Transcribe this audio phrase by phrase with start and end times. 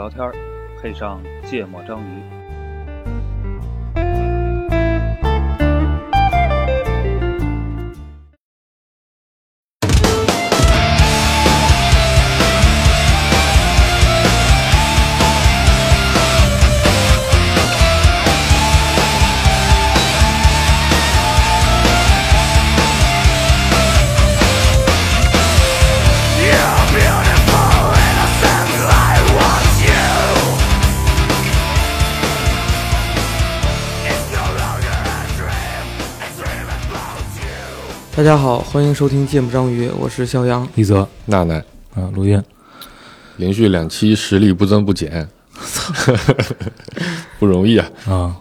[0.00, 0.32] 聊天儿，
[0.80, 2.39] 配上芥末章鱼。
[38.30, 40.64] 家好，欢迎收听《芥末章鱼》，我是肖阳。
[40.76, 41.56] 一泽娜娜
[41.96, 42.40] 啊，录音
[43.38, 45.28] 连续两期实力不增不减，
[47.40, 47.90] 不容易啊！
[48.06, 48.36] 啊，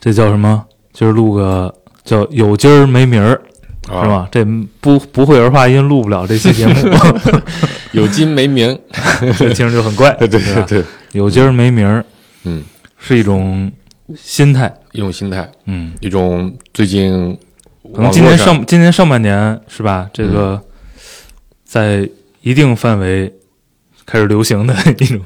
[0.00, 0.64] 这叫什么？
[0.92, 3.42] 今儿录个叫有今儿没名儿，
[3.90, 4.08] 啊是？
[4.08, 4.28] 吧？
[4.30, 4.44] 这
[4.80, 6.74] 不不会儿化音录不了这期节目，
[7.90, 8.78] 有今没名，
[9.36, 10.12] 这听着就很怪。
[10.20, 12.04] 对对吧对，有今儿没名儿
[12.44, 12.62] 嗯，
[12.96, 13.72] 是一种
[14.16, 17.36] 心态，一种心态，嗯，一种最近
[17.94, 20.08] 可能今年上上今年上半年是吧？
[20.12, 20.60] 这个
[21.64, 22.08] 在
[22.42, 23.32] 一定范围
[24.06, 25.20] 开始流行的 一种，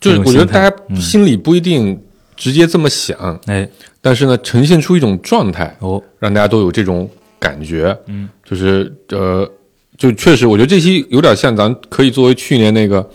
[0.00, 2.00] 就是我觉得大家嗯心里不一定
[2.36, 3.68] 直接这么想，哎
[4.00, 9.48] 但是呢，呈现出一种状态，哦，让大家都有这种感觉，嗯，就是呃，
[9.96, 13.08] 就确实，我觉得这期有点像咱可以作为去年那个。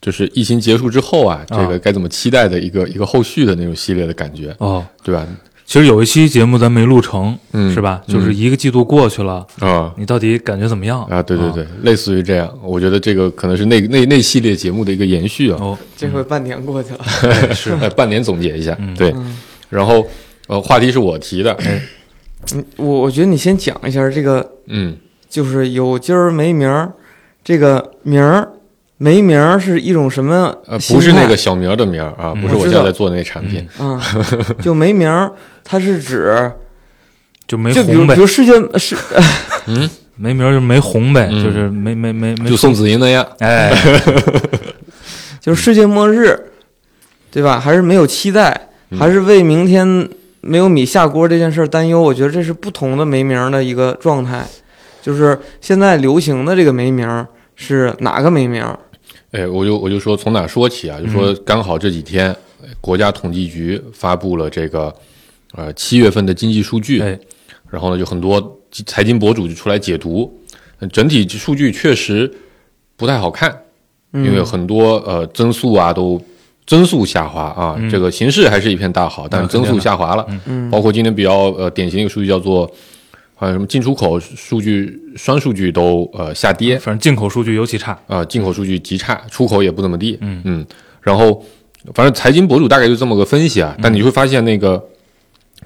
[0.00, 5.24] 就是疫情结束之后啊，这个该怎么期待的一个一个后续的那种系列的感觉，哦，对吧？
[5.72, 8.02] 其实有一期节目咱没录成，嗯是吧？
[8.06, 8.12] 嗯。
[8.12, 11.02] 就是一个季度过去了，啊，你到底感觉怎么样？
[11.04, 17.00] 啊，对对对，类似于这样，我觉得这个可能是那那那系列节目的一个延续啊，哦，这回半年过去了，
[17.56, 17.70] 是。
[17.80, 18.94] 呃 半年总结一下，嗯。
[18.94, 19.38] 对，嗯。
[19.70, 20.06] 然后
[20.48, 21.56] 呃，话题是我提的，
[22.52, 24.94] 嗯，我我觉得你先讲一下这个，嗯，
[25.30, 26.92] 就是有今儿没名儿，
[27.42, 28.46] 这个名儿
[29.02, 34.00] 没名儿是一种什么呃，不是那个小名儿的名儿啊，嗯不是我现在在做的那个产品，啊？
[34.62, 35.32] 就没名儿，
[35.64, 36.52] 它是指
[37.48, 38.96] 就没就比如红呗，比如世界是
[39.66, 43.72] 嗯， 没名儿就没红呗，嗯就是没没没没就宋子英那样，哎，
[45.40, 46.38] 就是世界末日，
[47.32, 47.58] 对吧？
[47.58, 50.08] 还是没有期待，嗯还是为明天
[50.42, 52.00] 没有米下锅这件事儿担忧？
[52.00, 54.46] 我觉得这是不同的没名儿的一个状态。
[55.02, 57.26] 就是现在流行的这个没名儿
[57.56, 58.78] 是哪个没名儿？
[59.32, 61.00] 哎，我就我就说从哪说起啊？
[61.00, 62.28] 就说刚好这几天，
[62.60, 64.94] 呃国家统计局发布了这个
[65.54, 67.18] 呃七月份的经济数据，哎，
[67.70, 70.30] 然后呢，就很多财经博主就出来解读，
[70.80, 72.30] 呃整体数据确实
[72.96, 73.50] 不太好看，
[74.12, 76.20] 嗯因为很多呃增速啊都
[76.66, 80.26] 增速下滑啊，嗯这个形势还是一片大好，但是增速下滑了。
[80.44, 82.70] 嗯包括今天比较呃典型的一个数据叫做，
[83.42, 90.16] 好像什么进出口数据双数据都呃下跌反正进口数据尤其差，啊、进口数据极差，出口也不怎么地。
[90.20, 90.64] 嗯嗯，
[91.00, 91.44] 然后
[91.92, 94.80] 反正财经博主大概就这么个分析啊，但你会发现那个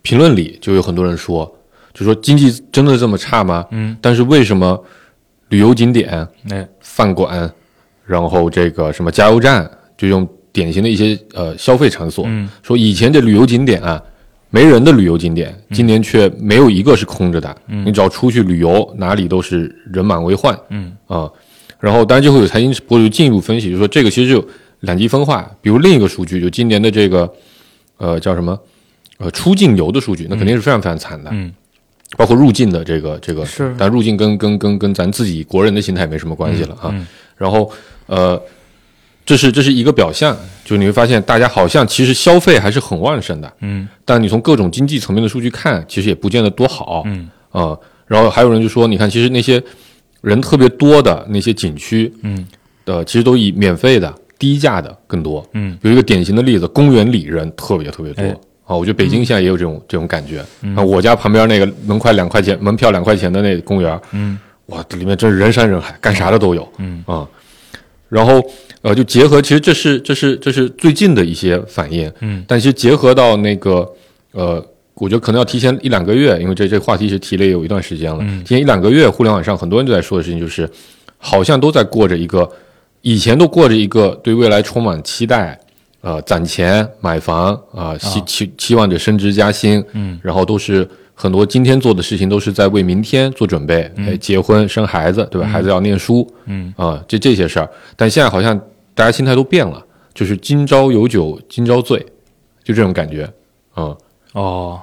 [0.01, 1.55] 评论里就有很多人说，
[1.93, 3.63] 就说经济真的这么差吗？
[3.73, 4.83] 嗯，但是为什么
[5.51, 7.53] 旅游景点、哎，饭馆，
[8.07, 14.03] 然后这个什么加油站，就用典型的一些呃消费场所，嗯说以前这旅游景点啊，
[14.51, 17.57] 没人的旅游景点，嗯今年却没有一个是空着的。
[17.67, 20.59] 你只要出去旅游，哪里都是人满为患。
[20.71, 21.31] 嗯啊、
[21.81, 24.47] 然后当然就会有财经博主进一步分析，就说这个其实就
[24.81, 25.51] 两极分化。
[25.61, 27.31] 比如另一个数据，就今年的这个
[27.99, 28.59] 呃叫什么
[29.19, 31.31] 呃出境游的数据，那肯定是非常非常惨的。
[31.33, 31.53] 嗯
[32.17, 36.91] 包括入境的这个这个，是但入境跟跟跟跟咱自己国人的心态没什么关系了啊。
[36.93, 37.05] 嗯
[37.37, 37.71] 然后
[38.07, 38.41] 呃，
[39.27, 47.03] 这是这是一个表象，就你会发现大家好像其实消费还是很旺盛的，嗯但你从各种经济层面的数据看，其实也不见得多好。
[47.07, 47.77] 嗯啊、
[48.07, 49.61] 然后还有人就说，你看，其实那些
[50.21, 52.47] 人特别多的那些景区，嗯
[52.85, 55.45] 呃，其实都以免费的、低价的更多。
[55.55, 58.23] 嗯有一个典型的例子，公园里人特别特别多。
[58.23, 58.29] 哎
[58.67, 60.45] 啊，我觉得北京现在也有这种、这种感觉。
[60.63, 66.69] 嗯啊，我家旁边那个门快两块钱，门票两块钱的那公园，嗯哇，这里面真是人山人海，干啥的都有。
[66.79, 67.27] 嗯啊，
[68.09, 68.45] 然后
[68.87, 72.45] 呃，就结合，其实这是这是这是最近的一些反应，嗯。
[72.47, 73.85] 但其实结合到那个
[74.31, 78.19] 呃，我觉得可能要提前一两个月，因为这这话题是提了有一段时间了。
[78.21, 78.45] 嗯。
[78.45, 80.71] 提前一两个月，互联网上很多人都在说的事情就是，
[81.19, 82.49] 好像都在过着一个
[83.01, 85.59] 以前都过着一个对未来充满期待，
[86.03, 90.17] 呃，攒钱买房啊，希期期望着升职加薪，嗯。
[90.23, 95.49] 然后都是很多今天做的事情都是在为明天做准备，哎，结婚生孩子，对吧？
[95.49, 96.73] 孩子要念书，嗯。
[96.77, 98.57] 啊，这这些事儿，但现在好像
[98.97, 99.85] 大家心态都变了，
[100.15, 102.05] 就是今朝有酒今朝醉，
[102.65, 103.31] 就这种感觉，
[103.75, 103.95] 啊
[104.33, 104.81] 哦，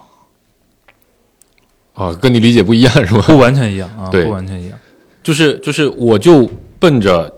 [1.96, 3.24] 啊，跟你理解不一样是吗？
[3.28, 4.78] 不完全一样啊，对不完全一样，
[5.24, 7.34] 就是就是，我就奔着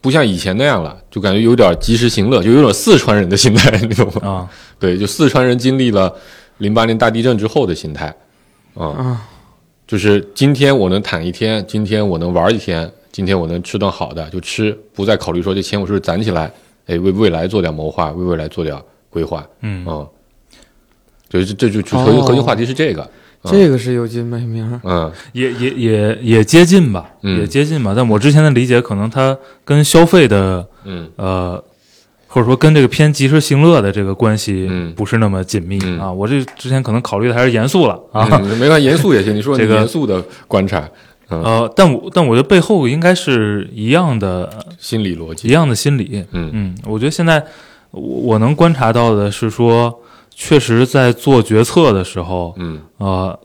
[0.00, 4.28] 不像以前那样了，就感觉有点及时行乐，就有点四川人的心态， 你懂吗？
[4.28, 6.12] 啊，对，就四川人经历了
[6.58, 8.12] 零八年大地震之后的心态，
[8.74, 9.28] 啊、啊，
[9.86, 16.50] 就是今天我能躺一天，今天我能玩一天，今天我能吃顿好的就吃，不再考虑说这钱我是不是攒起来，
[16.86, 18.76] 哎，为未来做点谋划，为未来做点
[19.08, 19.84] 规划，嗯。
[19.88, 20.06] 嗯，
[21.28, 23.08] 就，这这就核心核心话题是这个，
[23.44, 25.10] 这个是有金没名，嗯。
[25.32, 27.40] 也也也也接近吧，嗯。
[27.40, 27.92] 也接近吧。
[27.96, 31.10] 但我之前的理解，可能它跟消费的嗯。
[31.16, 31.62] 呃，
[32.28, 34.92] 或者说跟这个偏及时行乐的这个关系嗯。
[34.94, 35.98] 不是那么紧密、嗯。
[35.98, 36.12] 啊。
[36.12, 38.28] 我这之前可能考虑的还是严肃了啊。
[38.30, 40.88] 嗯，没关系，严肃也行，你说 你这个严肃的观察，
[41.30, 46.24] 嗯，呃，但我但我觉得背后应该是一样的，心理逻辑，一样的心理。
[46.32, 46.50] 嗯。
[46.52, 47.44] 嗯，我觉得现在
[47.90, 50.00] 我我能观察到的是说，
[50.30, 52.80] 确实在做决策的时候，嗯。
[52.98, 53.38] 呃，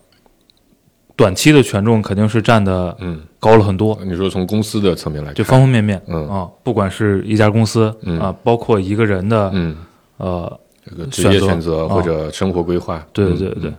[1.16, 6.02] 短期的权重肯定是占的嗯，高了很多，你说从公司的层面来看，就方方面面。
[6.08, 6.28] 嗯。
[6.28, 8.20] 啊，不管是一家公司嗯。
[8.20, 9.76] 啊，包括一个人的嗯，
[10.18, 10.60] 呃，
[10.90, 13.76] 这个职业选择或者生活规划，嗯对对对对嗯，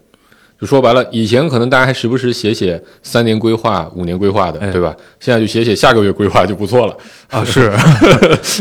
[0.61, 4.97] 就说白了，以前可能大家还时不时写写三年规划、五年规划的，哎对吧？
[5.21, 6.97] 现在就写写下个月规划就不错了。
[7.29, 7.71] 啊是，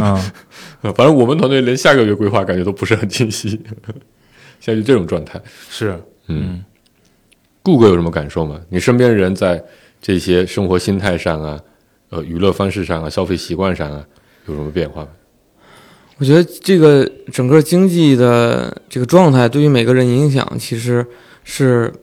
[0.02, 0.20] 嗯。
[0.94, 3.50] 反正我们团队连下个月规划感觉都不是很清晰，
[4.60, 5.42] 现在就这种状态。
[5.68, 6.64] 是，嗯，
[7.64, 8.60] 顾哥有什么感受吗？
[8.70, 9.64] 你身边人在
[10.00, 11.60] 这些生活心态上啊，
[12.12, 14.06] 呃，娱乐方式上啊，消费习惯上啊，
[14.46, 15.08] 有什么变化吗？
[16.20, 21.04] 我觉得这个整个经济的这个状态对于每个人影响，其实
[21.46, 21.94] 是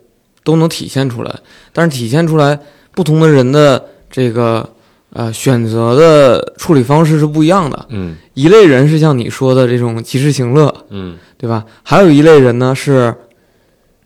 [0.43, 1.35] 都能体现出来。
[1.75, 2.59] 但是体现出来，
[2.93, 4.67] 不同的人的这个
[5.12, 7.87] 呃选择的处理方式是不一样的。
[7.91, 11.67] 嗯一类人是像你说的这种及时行乐，嗯对吧？
[11.83, 13.15] 还有一类人呢是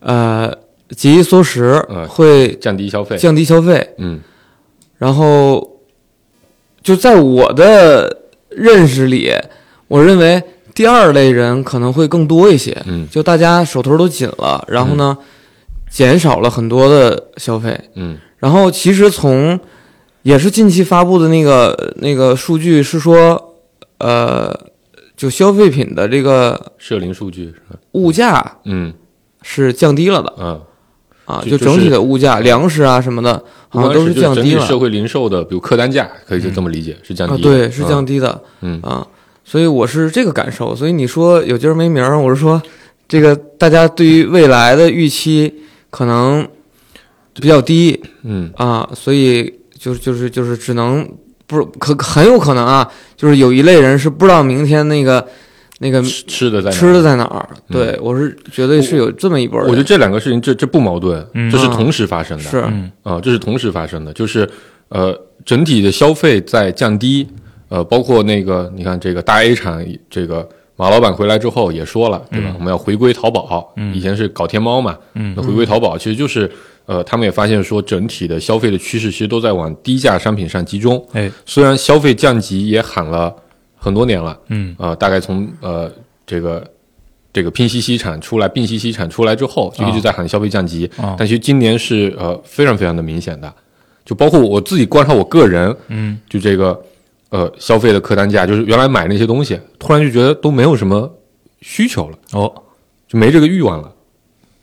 [0.00, 0.52] 呃
[0.90, 3.16] 节衣缩食呃，会降低消费。
[3.16, 3.94] 降低消费。
[3.98, 4.20] 嗯
[4.98, 5.78] 然后
[6.82, 9.30] 就在我的认识里，
[9.88, 10.42] 我认为
[10.76, 12.80] 第二类人可能会更多一些。
[12.86, 15.16] 嗯就大家手头都紧了，然后呢，
[15.90, 17.80] 减少了很多的消费。
[17.94, 19.58] 嗯然后其实从
[20.22, 23.54] 也是近期发布的那个那个数据是说，
[23.98, 24.54] 呃，
[25.16, 27.78] 就消费品的这个社零数据是吧？
[27.92, 28.92] 物价嗯
[29.40, 30.60] 是降低了的嗯，
[31.24, 37.48] 啊，就就整体的物价，粮食啊什么的，好像都是降低了体社会零售的，比如客单价，可以就这么理解，是降啊，低的。
[37.48, 38.14] 对，是降低。
[38.14, 39.06] 低的嗯啊，
[39.48, 40.74] 所以我是这个感受。
[40.74, 42.60] 所以你说有今儿没明儿，我是说
[43.06, 45.54] 这个大家对于未来的预期
[45.88, 46.46] 可能
[47.40, 51.08] 比较低嗯啊，所以就是就是就是只能
[51.46, 55.24] 不可很有可能啊，就是有一类人是不知道明天那个
[55.78, 57.48] 那个吃吃的在哪吃的在哪儿。
[57.52, 62.44] 嗯对我是觉得是有这么一波人，我觉得这两个事情这这不矛盾，嗯这是同时发生的。
[62.44, 64.48] 是嗯啊，这是同时发生的，就是
[64.88, 67.28] 呃，整体的消费在降低，
[67.68, 72.50] 呃，包括那个你看这个大 A 厂，这个马老板回来之后也说了，对吧？
[72.50, 72.54] 嗯。
[72.54, 73.94] 我们要回归淘宝，嗯。
[73.94, 76.50] 以前是搞天猫嘛，嗯那回归淘宝其实就是
[76.84, 81.30] 呃，他们也发现说整体的消费的趋势其实都在往低价商品上集中，哎。
[81.44, 83.34] 虽然消费降级也喊了
[83.76, 84.74] 很多年了，嗯。
[84.78, 85.90] 啊、大概从呃
[86.24, 86.64] 这个
[87.32, 90.88] 这个拼夕夕产出来，并夕夕产出来之后，就一直在喊消费降级。
[90.96, 91.16] 啊。
[91.18, 93.52] 但其实今年是呃非常非常的明显的，
[94.04, 96.18] 就包括我自己观察我个人，嗯。
[96.30, 96.80] 就这个
[97.30, 101.12] 呃消费的客单价，就是原来买那些东西，突然就觉得都没有什么
[101.60, 102.52] 需求了，哦
[103.08, 103.92] 就没这个欲望了。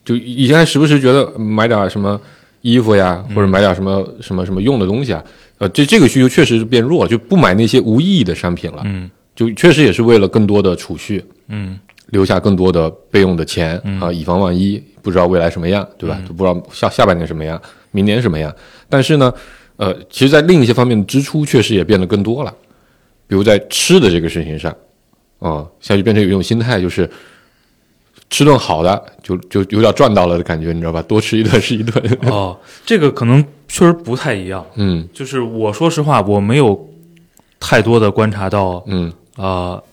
[0.06, 2.20] 就以前还时不时觉得买点什么
[2.62, 5.24] 衣服呀，或者买点什么什么什么用的东西啊，
[5.60, 8.82] 呃，这这个需求确实是变弱，就不买那些无意义的商品了。
[8.86, 11.80] 嗯就确实也是为了更多的储蓄，嗯
[12.12, 16.22] 留下更多的备用的钱嗯啊，以防万一，不知道未来什么样，对吧？
[16.28, 18.54] 就不知道下下半年什么样，明年什么样。
[18.88, 19.34] 但是呢，
[19.78, 22.54] 呃，其实，在另一些方面的支出确实也变得更多了，
[23.28, 24.72] 比如在吃的这个事情上，
[25.40, 27.10] 啊、现在就变成有一种心态，就是
[28.30, 31.02] 吃顿好的，就就有点赚到了的感觉，你知道吧？
[31.02, 32.18] 多吃一顿是一顿。
[32.30, 34.66] 哦，这个可能确实不太一样。
[34.76, 36.90] 嗯就是我说实话，我没有
[37.60, 39.84] 太多的观察到嗯呃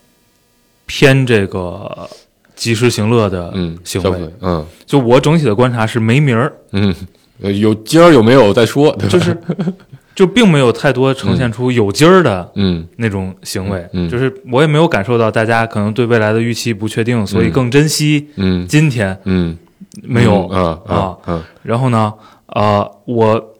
[0.87, 2.09] 偏这个
[2.55, 4.31] 及时行乐的嗯，行为。
[4.41, 6.95] 嗯就我整体的观察是没名儿，嗯，
[7.43, 9.13] 呃有今儿有没有再说，对吧？
[9.13, 9.37] 就是
[10.15, 13.79] 就并没有太多呈现出有今儿的嗯那种行为。
[13.93, 19.17] 嗯嗯就是我也没有感受到大家可能对未来的预期不确定，所以更珍惜嗯今天。
[19.25, 19.57] 嗯，
[20.03, 22.13] 没有嗯啊啊嗯然后呢，
[22.49, 23.55] 呃，我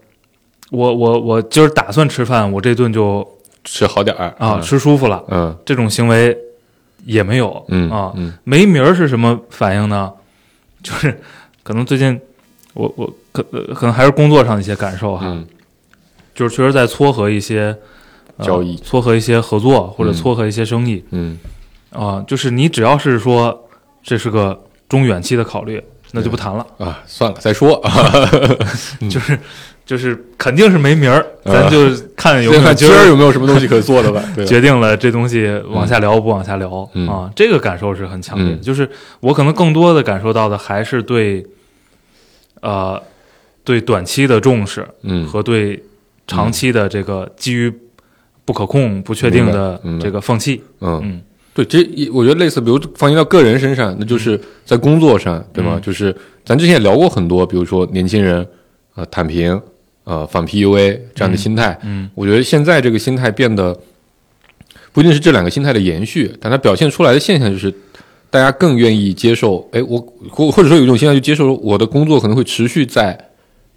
[0.71, 3.27] 我我我今儿打算吃饭，我这顿就
[3.65, 6.37] 吃好点儿啊、吃舒服了，嗯这种行为
[7.05, 8.13] 也没有嗯啊。
[8.17, 10.13] 嗯没名儿是什么反应呢？
[10.83, 11.19] 就是
[11.63, 12.19] 可能最近
[12.75, 15.47] 我我可呃可能还是工作上的一些感受哈，嗯
[16.35, 17.77] 就是确实在撮合一些
[18.37, 21.39] 呃交易撮合一些合作或者嗯撮合一些生意嗯
[21.93, 23.69] 啊、就是你只要是说
[24.03, 24.59] 这是个
[24.89, 27.81] 中远期的考虑，那就不谈了，啊，算了，再说。
[29.01, 29.37] 嗯就是
[29.85, 34.23] 就是肯定是没名儿，啊咱就看有没有看今儿有没有什么东西可做的吧？
[34.37, 38.55] 对决定了这东西往下聊不往下聊、嗯啊，这个感受是很强烈的。
[38.55, 41.45] 嗯就是我可能更多的感受到的还是对，
[42.61, 43.03] 呃，
[43.65, 45.83] 对短期的重视嗯和对
[46.27, 47.73] 长期的这个基于
[48.45, 50.63] 不可控、不确定的这个放弃。
[50.81, 51.23] 嗯，嗯
[51.55, 55.73] 对，这一我觉得类似，比如放映到个人身上，那就是在工作上，对吗？
[55.77, 56.15] 嗯就是
[56.45, 58.47] 咱之前也聊过很多，比如说年轻人
[58.95, 59.61] 呃躺平
[60.05, 63.79] 呃反 PUA 这样的心态，嗯我觉得现在这个心态变得
[64.93, 67.73] 不一定是这两个心态的延续，但它表现出来的现象就是，
[68.31, 69.99] 大家更愿意接受，哎，我
[70.31, 73.19] 或或者说有一种现象，就接受我的工作可能会持续在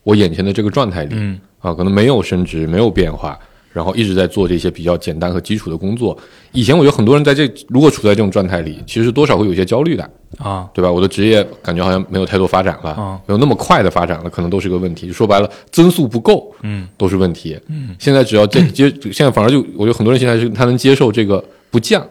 [0.03, 3.37] 我眼前的这个状态里，嗯啊，可能没有升职，没有变化，
[3.71, 6.15] 然后一直在做这些比较简单和基础的工作。
[6.51, 10.07] 以前我觉得很多人在这如果处在这种状态里，其实多少会有一些焦虑的，
[10.37, 10.91] 啊对吧？
[10.91, 15.11] 我的职业感觉好像没有太多发展了，啊没有那么快的发展了，可能都是个问题。
[15.11, 17.57] 说白了，增速不够嗯都是问题。
[17.69, 22.05] 嗯，现在只要接接，现在反而就我觉得很多人现在是他能接受这个不降，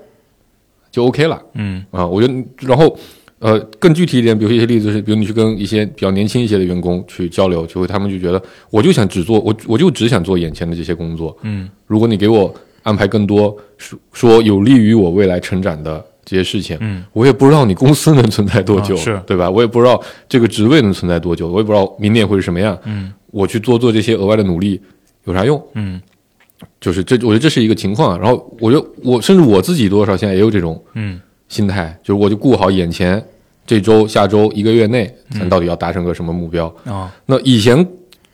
[0.93, 1.43] 就 OK 了。
[1.55, 2.97] 嗯啊，我觉得，然后，
[3.41, 11.37] 呃，更具体一点，比如一些例子是，比如你去跟一些比较年轻一些的员工去交流，就会他们就觉得，我就想只做我我就只想做眼前的这些工作。
[11.43, 19.51] 嗯如果你给我安排更多说说有利于我未来成长的这些事情，嗯我也不知道你公司能存在多久，啊是对吧？
[19.51, 22.79] 我也不知道这个职位能存在多久，我也不知道明年会是什么样。
[22.85, 24.79] 嗯我去做做这些额外的努力
[25.25, 25.61] 有啥用？
[25.75, 25.99] 嗯
[26.83, 28.19] 就是这，我觉得这是一个情况。
[28.21, 33.25] 然后，我觉得我甚至我自己多少现在也有这种嗯心态，就是我就顾好眼前
[33.65, 36.67] 这周、下周、一个月内，咱到底要达成个什么目标。
[36.85, 37.87] 啊那以前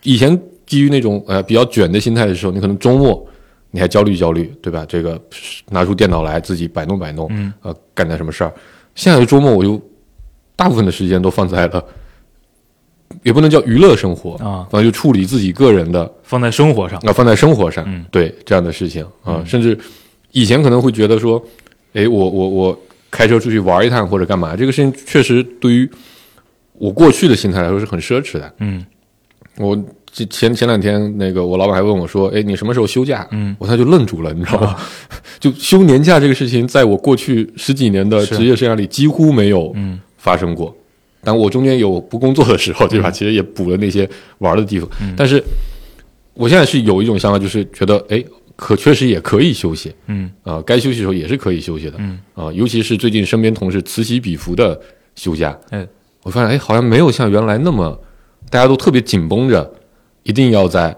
[0.03, 3.23] 以前基于那种呃比较卷的心态的时候，你可能周末
[3.71, 4.87] 你还焦虑焦虑，对吧？
[4.89, 5.21] 这个
[5.69, 8.53] 拿出电脑来自己摆弄摆弄，嗯呃，干点什么事儿。
[8.95, 9.79] 现在的周末我就
[10.57, 11.85] 大部分的时间都放在了，
[13.23, 16.99] 也不能叫娱乐生活啊反正就处理自己个人的放在生活上。
[17.07, 19.77] 啊，放在生活上，嗯对这样的事情啊，嗯甚至
[20.33, 21.43] 以前可能会觉得说，
[21.95, 22.79] 哎，我我我
[23.11, 25.91] 开车出去玩一趟或者干嘛，这个事情确实对于
[26.75, 28.55] 我过去的心态来说是很奢侈的。
[28.61, 28.85] 嗯
[29.57, 29.77] 我
[30.13, 33.27] 前前前两天那个我老板还问我说，哎，你什么时候休假？
[33.33, 34.77] 嗯我他就愣住了，你知道吗？
[35.41, 40.75] 就休年假这个事情，在我过去十几年的职业生涯里几乎没有嗯发生过。
[41.23, 43.11] 但我中间有不工作的时候，对吧？
[43.11, 44.09] 其实也补了那些
[44.39, 44.89] 玩的地方。
[45.01, 45.15] 嗯。
[45.17, 45.43] 但是
[46.35, 48.25] 我现在是有一种想法，就是觉得，哎，
[48.57, 49.93] 可确实也可以休息。
[50.07, 50.31] 嗯。
[50.43, 51.95] 啊、该休息的时候也是可以休息的。
[51.99, 52.19] 嗯。
[52.35, 54.81] 啊、尤其是最近身边同事此起彼伏的
[55.15, 55.87] 休假，哎。
[56.25, 57.99] 我发现，哎，好像没有像原来那么
[58.51, 59.73] 大家都特别紧绷着，
[60.25, 60.95] 一定要在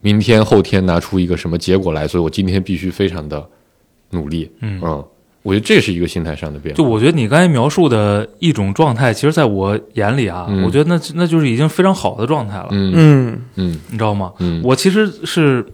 [0.00, 3.46] 明天后天拿出一个什么结果来，所以我今天必须非常的
[4.10, 4.50] 努力。
[4.60, 4.80] 嗯
[5.42, 6.76] 我觉得这是一个心态上的变化。
[6.76, 13.42] 就我觉得你刚才描述的一种状态，其实在我眼里啊，嗯我觉得那那就是已经非常好的状态了，嗯嗯。
[13.56, 13.80] 嗯。
[13.90, 14.32] 你知道吗？
[14.38, 15.64] 嗯，我其实是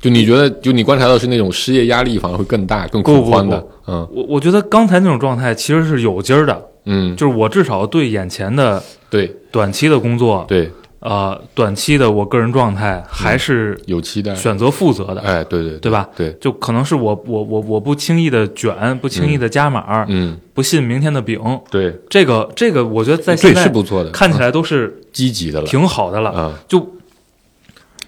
[0.00, 3.64] 就你觉得，就你观察到是那种失业压力反而会更大、更恐慌的。
[3.86, 4.08] 嗯。
[4.12, 9.34] 我我觉得刚才那种状态其实是有劲儿的，嗯，就是我至少对眼前的对。
[9.50, 10.70] 短期的工作，对，
[11.00, 14.34] 呃，短期的我个人状态还是有期待。
[14.34, 16.08] 选择负责的，哎，对对对吧？
[16.16, 21.40] 对，就可能是我我我我不轻易的卷，不轻易的加码，嗯，不信明天的饼，
[21.70, 25.66] 对，这个这个我觉得在现在是不错的，看起来都是积极的了。
[25.66, 26.94] 挺好的了，啊，就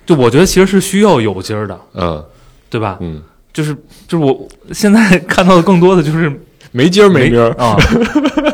[0.04, 2.24] 就我觉得其实是需要有劲儿的，嗯。
[2.68, 2.98] 对吧？
[3.00, 3.20] 嗯，
[3.52, 3.74] 就是
[4.06, 6.32] 就是我现在看到的更多的就是
[6.70, 7.50] 没今儿没明儿。
[7.54, 7.76] 啊，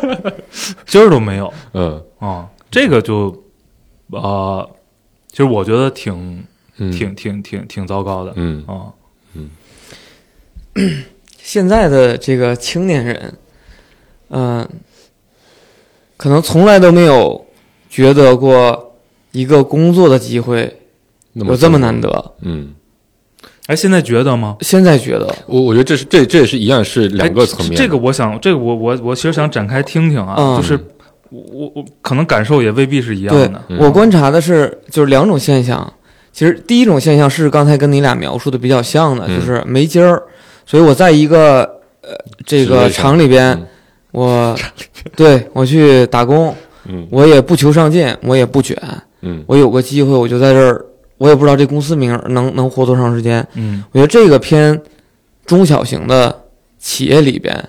[0.86, 1.52] 今儿都没有。
[1.74, 2.02] 嗯。
[2.18, 3.28] 啊，这个就
[4.10, 4.68] 呃，
[5.30, 6.44] 其实我觉得挺
[6.78, 8.92] 嗯，挺挺挺挺糟糕的嗯啊，
[11.38, 13.34] 现在的这个青年人，
[14.28, 14.68] 嗯、
[16.16, 17.46] 可能从来都没有
[17.88, 18.94] 觉得过
[19.32, 20.80] 一个工作的机会
[21.32, 22.32] 有这么难得。
[22.40, 22.74] 嗯，
[23.68, 24.56] 哎，现在觉得吗？
[24.60, 27.72] 现在觉得，我我觉得这是这这也是一样，是两个层面。
[27.72, 30.78] 哎这个我想，这个我我我其实想展开听听啊，嗯就是
[31.36, 33.62] 我我我可能感受也未必是一样对的。
[33.68, 33.78] 嗯。
[33.78, 35.92] 我观察的是就是两种现象。
[36.32, 39.38] 其实第一种现象是刚才跟你俩描述的比较像的，嗯。
[39.38, 40.22] 就是没劲儿，
[40.64, 41.62] 所以我在一个
[42.02, 42.10] 呃
[42.44, 43.66] 这个厂里边，嗯。
[44.12, 44.56] 我
[45.14, 46.54] 对我去打工，
[46.86, 47.06] 嗯。
[47.10, 48.76] 我也不求上进，我也不卷，
[49.20, 49.44] 嗯。
[49.46, 50.84] 我有个机会我就在这儿，
[51.18, 53.46] 我也不知道这公司名能能活多长时间。
[53.54, 53.84] 嗯。
[53.92, 54.80] 我觉得这个偏
[55.44, 56.44] 中小型的
[56.78, 57.68] 企业里边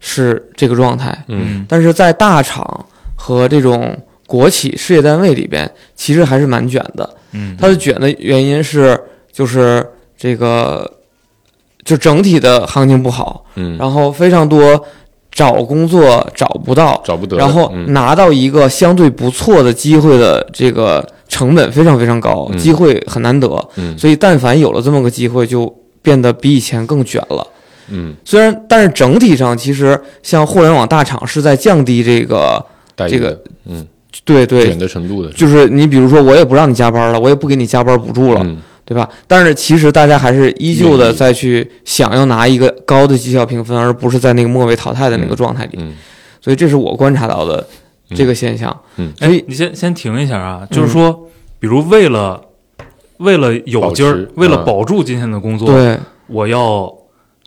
[0.00, 1.64] 是这个状态，嗯。
[1.68, 2.86] 但是在大厂
[3.16, 7.08] 和这种国企事业单位里边，其实还是蛮卷的。
[7.32, 7.56] 嗯。
[7.58, 8.98] 它的卷的原因是，
[9.32, 9.84] 就是
[10.16, 10.90] 这个
[11.84, 14.84] 就整体的行情不好，嗯，然后非常多
[15.30, 17.92] 找工作找不到，找不得，然后嗯。
[17.92, 22.58] 拿到一个相对不错的机会的这个成本非常非常高，嗯。
[22.58, 23.96] 机会很难得，嗯。
[23.98, 27.46] 所以但凡有了这么个机会，就变得比以前更卷了。
[27.90, 32.64] 嗯，虽然，但是整体上其实像互联网大厂是在降低这个，
[33.08, 33.86] 这个嗯。
[34.24, 34.64] 对对。
[34.64, 38.56] 卷，的程度的，就是你比如说我也不让你加班了，我也不给你加班补助了，嗯。
[38.84, 39.06] 对吧？
[39.26, 45.78] 但是其实大家还是依旧的再去想要拿一个高的绩效评分，而不是在那个末位淘汰的那个状态里。
[45.78, 45.92] 嗯。
[46.40, 47.64] 所以这是我观察到的
[48.14, 48.74] 这个现象。
[48.96, 49.12] 嗯。
[49.18, 51.28] 所以哎，你先先停一下啊，就是说，
[51.60, 52.40] 比如为了
[53.18, 54.64] 为了有今儿，为了嗯。
[54.64, 56.90] 保住今天的工作，对，我要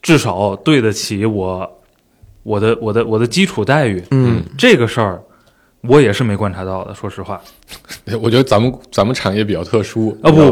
[0.01, 1.79] 至少对得起我
[2.43, 4.43] 我的我的我的基础待遇，嗯。
[4.57, 5.21] 这个事儿
[5.81, 7.39] 我也是没观察到的，说实话。
[8.21, 10.51] 我觉得咱们咱们产业比较特殊啊，不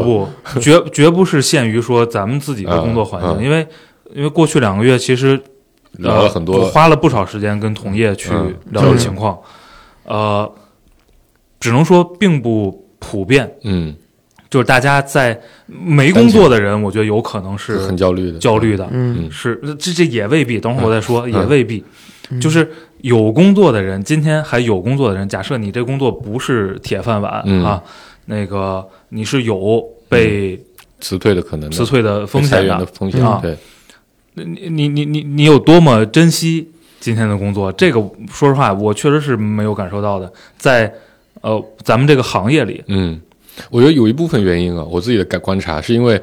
[0.54, 3.38] 不，绝绝不是限于说咱们自己的工作环境，嗯。
[3.40, 3.66] 嗯因为
[4.14, 5.40] 因为过去两个月其实
[5.92, 6.54] 聊了很多。
[6.56, 8.54] 呃我花了不少时间跟同业去嗯。
[8.70, 9.38] 了解情况，
[10.04, 10.50] 呃，
[11.58, 13.94] 只能说并不普遍，嗯
[14.50, 18.38] 就是大家在没工作的人，我觉得有可能是很焦虑的。
[18.38, 19.24] 焦虑的，嗯。
[19.24, 19.30] 嗯。
[19.30, 21.32] 是这这也未必，等会儿我再说，嗯。
[21.32, 21.82] 也未必。
[22.40, 22.70] 就是
[23.02, 27.64] 有工作的人，今天还有工作的人，假设你这工作不是铁饭碗、嗯。
[27.64, 27.82] 啊，
[28.26, 30.60] 那个你是有被
[31.00, 33.56] 辞退的可能的，辞退的风险员的风险啊，对，
[34.34, 36.68] 你你你你你有多么珍惜
[37.00, 37.72] 今天的工作？
[37.72, 40.92] 这个说实话，我确实是没有感受到的，在
[41.40, 43.20] 呃咱们这个行业里，嗯，
[43.70, 46.20] 我觉得有一部分原因啊，我自己的感观察是因为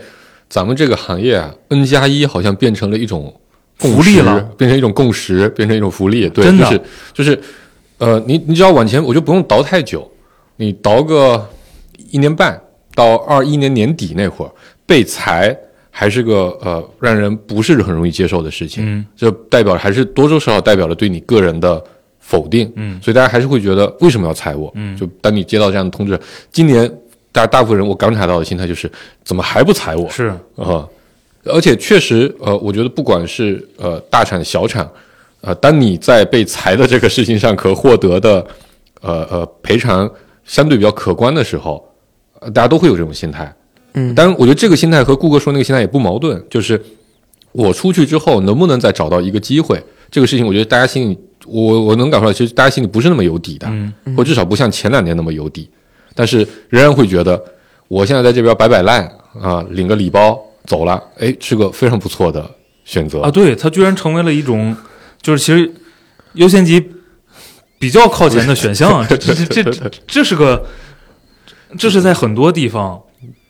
[0.50, 3.34] 咱们这个行业啊，N 加一好像变成了一种
[3.78, 6.30] 共识福利了，变成一种共识，变成一种福利。
[6.30, 6.82] 对，真的就是
[7.14, 7.40] 就是，
[7.98, 10.10] 呃，你你只要往前，我就不用倒太久，
[10.56, 11.48] 你倒个
[12.10, 12.60] 一年半
[12.96, 14.52] 到二一年年底那会儿
[14.86, 15.56] 被裁，
[15.92, 18.84] 还是个呃让人不是很容易接受的事情。
[18.86, 21.84] 嗯这代表还是多多少少代表了对你个人的
[22.20, 24.72] 否定，嗯所以大家还是会觉得为什么要裁我？
[24.76, 26.20] 嗯就当你接到这样的通知，
[26.52, 26.92] 今年
[27.38, 28.92] 大大部分人我观察到的心态就是
[29.24, 30.88] 怎么还不裁我是啊、
[31.46, 34.90] 而且确实，呃，我觉得不管是呃大厂小厂，
[35.42, 38.46] 呃，当你在被裁的这个事情上可获得的
[39.02, 40.10] 呃呃赔偿
[40.46, 41.88] 相对比较可观的时候，
[42.40, 43.54] 呃大家都会有这种心态。
[43.94, 46.84] 嗯当然，我觉得这个心态和顾哥说那个心态也不矛盾，就是
[47.52, 55.70] 我出去之后能不能再找到一个机会，这个事情，我觉得大家心里，我我能感受到，其实大家心里不是那么有底的，嗯或至少不像前两年那么有底，
[56.18, 57.40] 但是仍然会觉得，
[57.88, 59.04] 我现在在这边摆摆烂
[59.40, 62.44] 啊，领个礼包走了，哎，是个非常不错的
[62.84, 64.76] 选择啊，对，它居然成为了一种，
[65.22, 65.72] 就是其实
[66.34, 66.84] 优先级
[67.78, 70.66] 比较靠前的选项， 这这这这这是个，
[71.78, 73.00] 这是在很多地方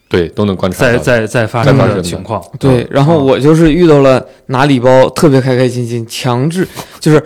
[0.10, 0.98] 对，都能观察到。
[0.98, 2.44] 在在在发生的情况。
[2.60, 6.68] 对，然后我就是遇到了拿礼包特别开开心心，强制
[7.00, 7.24] 就是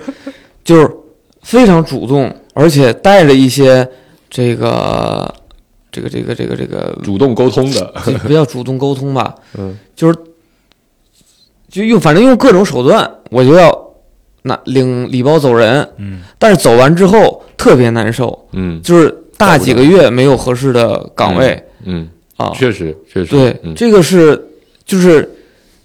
[0.64, 0.90] 就是
[1.44, 3.88] 非常主动，而且带着一些
[4.32, 5.32] 这个
[5.92, 10.18] 这个这个这个这个主动沟通的， 不叫主动沟通吧， 嗯，就是
[11.70, 13.70] 就用反正用各种手段，我就要
[14.44, 16.22] 拿领礼包走人，嗯。
[16.40, 18.82] 但是走完之后特别难受，嗯。
[18.82, 23.76] 就是大几个月没有合适的岗位嗯，啊，确实确实，对，嗯。
[23.76, 24.42] 这个是
[24.86, 25.30] 就是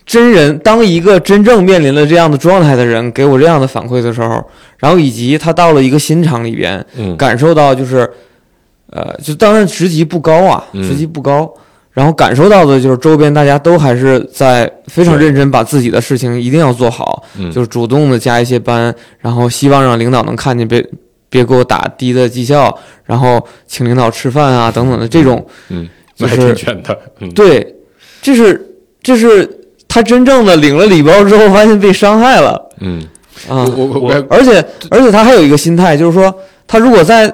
[0.04, 4.44] 真人，当一个真正面临了这样的状态的人给我这样的反馈的时候，
[4.78, 7.16] 然后以及他到了一个新厂里边，嗯。
[7.16, 8.09] 感受到就是，
[8.90, 10.83] 呃，就当然职级不高啊，嗯。
[10.83, 11.53] 职级不高，
[11.92, 17.51] 然后感受到的就是周边大家都还是在非常认真把自己的事情一定要做好，嗯。
[17.51, 20.87] 就是主动的加一些班，然后希望让领导能看见，别
[21.29, 25.44] 别给我打低的绩效，然后请领导吃饭啊等等的这种。
[25.68, 27.75] 嗯，那还就是挺卷的，嗯，对，
[28.22, 28.64] 这是
[29.03, 29.49] 这是
[29.88, 33.03] 他真正的领了礼包之后，发现被伤害了嗯，
[33.49, 33.64] 啊！
[33.77, 36.35] 我我我而且而且他还有一个心态，就是说，
[36.66, 37.31] 他如果在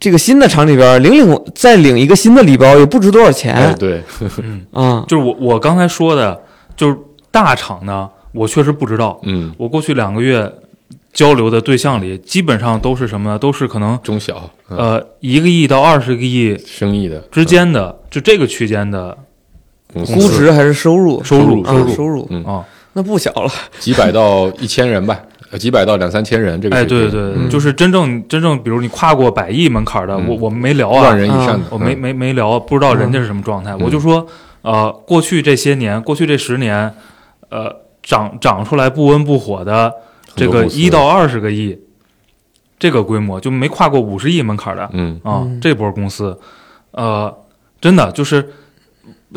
[0.00, 4.02] 这个新的厂里边领领再领一个新的礼包，也不值多少哎钱对，
[4.42, 5.04] 嗯，啊。
[5.08, 6.40] 就是我我刚才说的，
[6.76, 6.96] 就是
[7.30, 9.20] 大厂呢，我确实不知道。
[9.24, 10.52] 嗯，我过去两个月
[11.12, 13.38] 交流的对象里，基本上都是什么呢？
[13.38, 19.16] 都是可能中小呃呃一个亿到二十个亿生意的之间的，就这个区间的
[19.92, 21.22] 估值还是收入？
[21.24, 22.64] 收入啊收入收入，嗯啊。
[22.94, 23.50] 那不小了。
[23.78, 27.48] 几百到一千人吧，呃几百到两三千人这个哎，对对对，嗯。
[27.48, 31.98] 就是真正真正，比如你跨过百亿门槛的，嗯我我们没聊啊万，人以上的，我没嗯。
[31.98, 33.70] 没没聊，不知道人家是什么状态。
[33.72, 33.80] 嗯。
[33.80, 34.26] 我就说，
[34.62, 36.92] 呃，过去这些年，过去这十年，
[37.48, 39.92] 呃，长长出来不温不火的
[40.34, 41.78] 这个一到二十个亿，
[42.78, 45.18] 这个规模就没跨过五十亿门槛的嗯。
[45.22, 46.38] 啊，嗯这波公司，
[46.90, 47.34] 呃，
[47.80, 48.50] 真的就是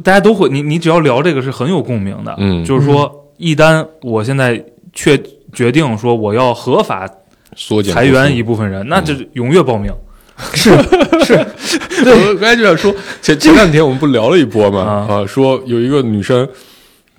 [0.03, 2.65] 大家都会，你你只要聊这个是很有共鸣的，嗯。
[2.65, 5.21] 就是说一单我现在确
[5.53, 7.09] 决定说我要合法
[7.55, 9.91] 缩减裁员一部分人，那嗯就是踊跃报名。
[10.55, 10.71] 是
[11.23, 11.35] 是
[12.09, 16.47] 我刚才就想说，前前两天我们不聊了一波嘛，啊啊，说有一个女生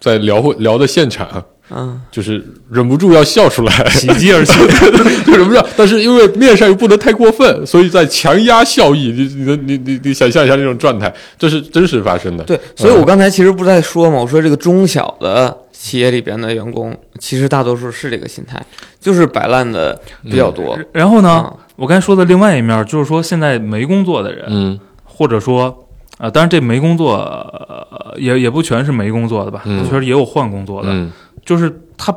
[0.01, 1.29] 在聊会聊的现场，
[1.71, 4.55] 嗯，就是忍不住要笑出来，喜极而泣，
[5.25, 9.13] 就忍不住，但是因为面上又不能太过分，所以在强压笑意。
[9.13, 12.43] 你你你你你想象一下那种状态，这是真实发生的。
[12.43, 18.65] 对，所以我刚才其实不是在说嘛，我说这个中小的企业里边的员工，其实大多数是这个心态，
[19.01, 20.79] 就是摆烂的比较多。
[20.93, 24.79] 然后呢，啊我刚才说的另外一面就是说，现在没工作的人，嗯。
[25.05, 29.85] 或者说，啊，当然这没工作，呃、也也不全是没工作的吧，嗯。
[29.89, 31.11] 确实也有换工作的，嗯。
[31.45, 32.17] 就是他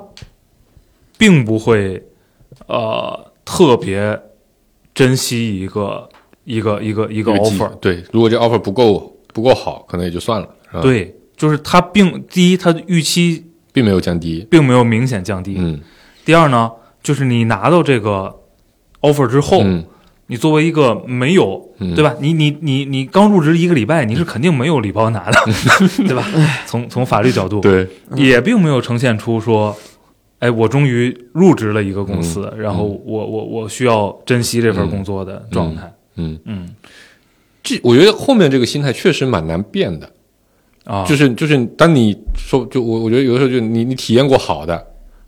[1.18, 2.02] 并不会
[2.68, 4.20] 呃特别
[4.94, 6.08] 珍惜一个
[6.44, 10.48] 一个一个一个 offer，对，如果这 offer 不够不够好，可能也就算了，
[10.84, 13.44] 对，就是他并第一，他的预期
[13.76, 14.48] 并没有降低。
[14.50, 15.80] 并没有明显降低，嗯
[16.26, 16.72] 第二呢，
[17.04, 18.34] 就是你拿到这个
[19.02, 19.86] offer 之后，嗯
[20.28, 22.04] 你作为一个没有嗯，对？
[22.04, 22.16] 吧？
[22.20, 25.40] 你你你你刚入职一个礼拜，你是肯定没有礼包拿的，
[26.08, 26.26] 对吧？
[26.66, 29.78] 从从法律角度，对，也并没有呈现出说，
[30.40, 35.94] 哎，我终于入职了一个公司，然后我我我需要珍惜这份工作的状态。
[36.16, 36.76] 嗯，嗯
[37.62, 40.10] 这我觉得后面这个心态确实蛮难变的。
[40.86, 44.82] 啊，就是就是当你说就我我觉得有的时候就你你体验过好的，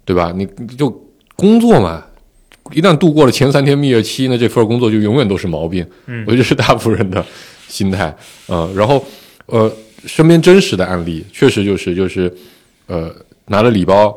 [0.05, 0.31] 对吧？
[0.35, 0.89] 你你就
[1.35, 2.05] 工作嘛，
[2.71, 5.85] 一旦度过了前三天蜜月期，那这份工作就永远都是毛病。
[6.05, 7.25] 嗯我觉得是大部分人的
[7.67, 8.15] 心态。
[8.47, 9.03] 呃，然后
[9.47, 9.71] 呃，
[10.05, 12.31] 身边真实的案例确实就是就是
[12.85, 13.11] 呃
[13.47, 14.15] 拿了礼包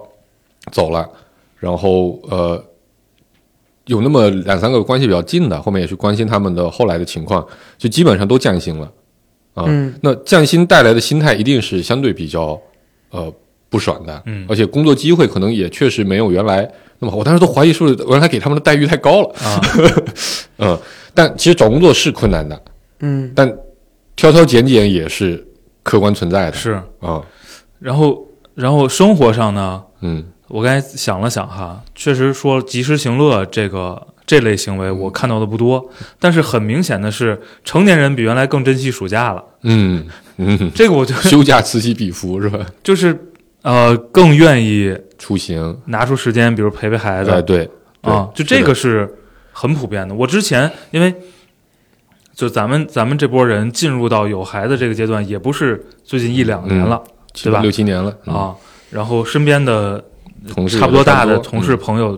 [0.71, 1.09] 走了，
[1.59, 2.63] 然后呃
[3.87, 7.47] 有那么两三个关系比较近的，后面也去关心他们的后来的情况，
[7.79, 8.93] 就基本上都降薪了。
[9.63, 9.95] 啊，嗯。
[10.03, 12.61] 那降薪带来的心态一定是相对比较
[13.11, 13.33] 呃
[13.69, 14.47] 不爽的，嗯。
[14.49, 16.69] 而且工作机会可能也确实没有原来
[16.99, 17.17] 那么好。
[17.17, 19.61] 我当时都怀疑是不是原来给他们的待遇太高了，啊，
[20.59, 20.79] 嗯，
[21.15, 22.63] 但其实找工作是困难的，
[23.01, 23.31] 嗯。
[23.35, 23.53] 但
[24.17, 25.47] 挑挑拣拣也是
[25.83, 26.73] 客观存在的，是。
[27.01, 27.23] 啊，
[27.79, 30.25] 然后然后生活上呢，嗯。
[30.49, 35.91] 我刚才想了想哈，确实说及时行乐这个这类行为我看到的不多，
[36.21, 39.43] 但是很明显的是，成年人比原来更珍惜暑假了。
[39.63, 42.65] 嗯嗯，这个我觉得休假此起彼伏是吧？
[42.85, 47.69] 就是呃更愿意出行，拿出时间，比如陪陪孩子哎对
[48.01, 49.13] 对啊，就这个是
[49.51, 50.15] 很普遍的。
[50.15, 51.13] 我之前因为
[52.33, 57.03] 就咱们咱们这波人进入到有孩子这个阶段，也不是最近一两年了、
[57.35, 58.55] 七对吧六七年了，嗯，啊，
[58.91, 60.05] 然后身边的
[60.55, 62.17] 同事差不多大的同事朋友，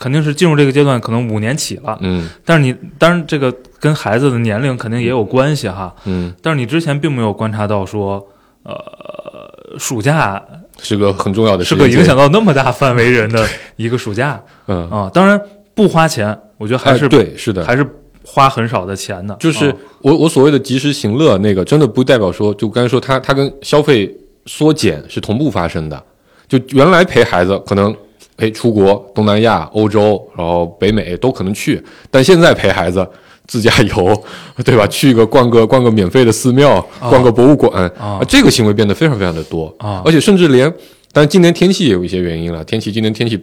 [0.00, 1.96] 肯定是进入这个阶段，可能五年起了。
[2.00, 5.94] 嗯但是你当然这个跟孩子的年龄肯定也有关系哈。
[6.06, 8.26] 嗯，但是你之前并没有观察到说，
[8.62, 10.42] 呃，暑假
[10.80, 15.10] 是个很重要的是个影响到那么大范围人的一个暑假嗯，啊。
[15.12, 15.38] 当然
[15.74, 17.86] 不花钱，我觉得还哎是、对是的，还是
[18.24, 19.36] 花很少的钱的。
[19.38, 24.10] 就是啊我我所谓的及时行乐，那个真的不代表说，就刚才说它它跟消费
[24.46, 26.02] 缩减是同步发生的。
[26.48, 27.94] 就原来陪孩子可能，
[28.40, 33.06] 哎，出国东南亚、欧洲，然后北美都可能去，但现在陪孩子
[33.46, 34.24] 自驾游，
[34.64, 34.86] 对吧？
[34.86, 40.68] 去个逛个逛个免费的寺庙，逛个博物馆啊这个行为变得非常非常的多啊而且甚至连，
[41.12, 43.38] 当然今年天气也有一些原因了，天气今年天气。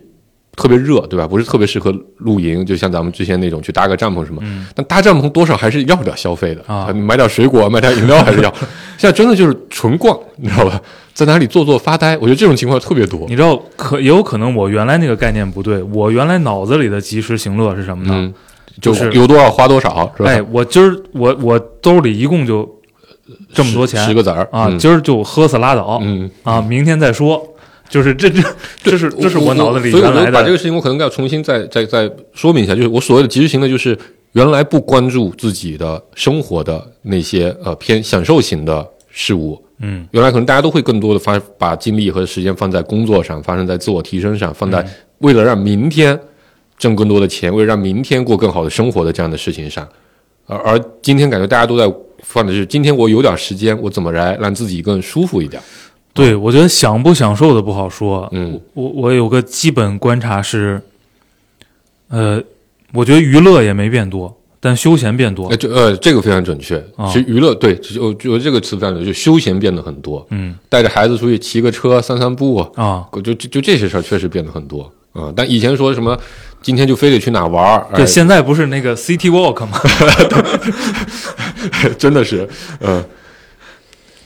[0.57, 1.25] 特别热，对吧？
[1.27, 4.41] 不是特别适合露营，就像咱们之前那种去搭个帐篷什么。
[4.43, 8.51] 嗯但搭帐篷多少还是要点消费的啊你买点水果，买点饮料还是要。
[8.97, 10.81] 现在真的就是纯逛，你知道吧？
[11.13, 13.25] 在哪里坐坐发呆，我觉得这种情况特别多。
[13.29, 18.13] 你知道，可也有可能我原来那个概念不对，我原来脑子里的及时行乐是什么呢？
[18.15, 18.33] 嗯，
[18.81, 20.29] 就就是有多少花多少，是吧？
[20.29, 22.67] 哎，我今儿我我兜里一共就
[23.53, 27.47] 这么多钱十个子儿啊，嗯今儿就喝死拉倒、嗯，啊，明天再说。
[27.89, 28.41] 就是这这
[28.83, 33.97] 这是这是我脑子里所以我原来的觉得把这个事情我可能要重新再再再说明一下，就是我所谓的及时行乐，就是
[34.33, 44.85] 原来不关注自己的生活的那些呃偏享受型的事物，嗯原来可能大家都会更多的发把精力和时间放在工作上，发生在自我提升上，放在
[45.19, 46.19] 为了让明天
[46.77, 49.87] 挣更多的钱，为了让明天过更好的生活的这样的事情上。
[50.45, 55.61] 而而今天感觉大家都在放的是，今天我有点时间，我怎么来让自己更舒服一点？
[56.17, 58.27] 对，我觉得享不享受的不好说。
[58.31, 60.81] 嗯我我有个基本观察是，
[62.09, 62.41] 呃，
[62.93, 65.55] 我觉得娱乐也没变多，但休闲变多呃，。
[65.55, 66.77] 这呃这个非常准确。
[66.95, 70.25] 啊其实娱乐对，就我觉得这个词非常准确，就休闲变得很多。
[70.31, 76.15] 嗯带着孩子出去骑个车、散散步，啊，就就就这些事儿确实变得很多啊、但以前说什么
[76.61, 79.81] 今天就非得去哪玩儿，对，哎现在不是那个 City Walk 吗？
[81.97, 82.47] 真的是，
[82.81, 83.03] 嗯、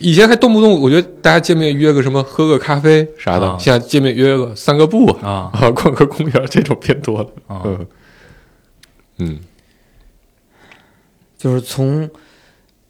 [0.01, 3.57] 以前还动不动，我觉得大家见面约个什么，喝个咖啡啥的，啊。
[3.59, 7.29] 现在见面约个散个步啊啊， 逛个公园，这种变多了。
[7.47, 7.61] 啊。
[7.65, 7.87] 嗯。
[9.19, 9.39] 嗯
[11.37, 12.07] 就是从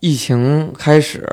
[0.02, 1.26] 疫情开始，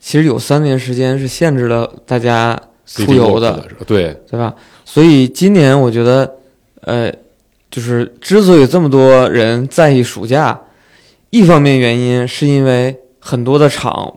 [0.00, 4.54] 其实有三年时间是限制了大家出游的，对，对吧？
[4.86, 6.36] 所以今年我觉得，
[6.80, 7.12] 呃，
[7.70, 10.58] 就是之所以这么多人在意暑假，
[11.28, 14.14] 一方面原因是因为很多的厂，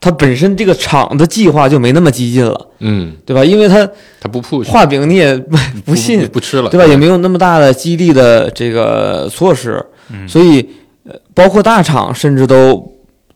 [0.00, 3.44] 它本身这个厂的计划就没那么激进了，嗯，对吧？
[3.44, 3.86] 因为它
[4.20, 6.86] 他不 push，画饼你也不 不信，不吃了，对吧？
[6.86, 10.66] 也没有那么大的激励的这个措施，嗯所以
[11.04, 12.82] 呃，包括大厂甚至都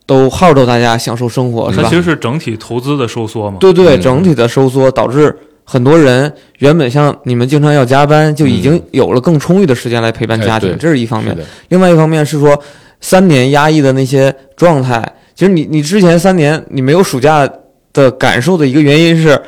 [0.07, 1.95] 都号召大家享受生活，是吧它其？
[1.97, 3.57] 实是整体投资的收缩嘛。
[3.59, 11.37] 对对，嗯整体的收缩导致很多人原本像你们经常要加班，就已经有了更充裕的时间来陪伴家庭，哎这是一方面。
[11.69, 12.59] 另外一方面是说，
[13.01, 15.03] 三年压抑的那些状态，
[15.35, 17.47] 其实你你之前三年你没有暑假
[17.93, 19.39] 的感受的一个原因是。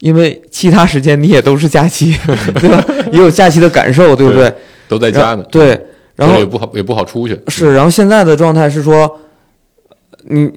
[0.00, 2.16] 因为其他时间你也都是假期，
[2.60, 2.84] 对吧？
[3.10, 4.54] 也有假期的感受，对不对？
[4.86, 5.76] 都在家呢，对，
[6.14, 9.10] 然后也不好也不好出去，是，然后现在的状态是说，
[10.28, 10.48] 你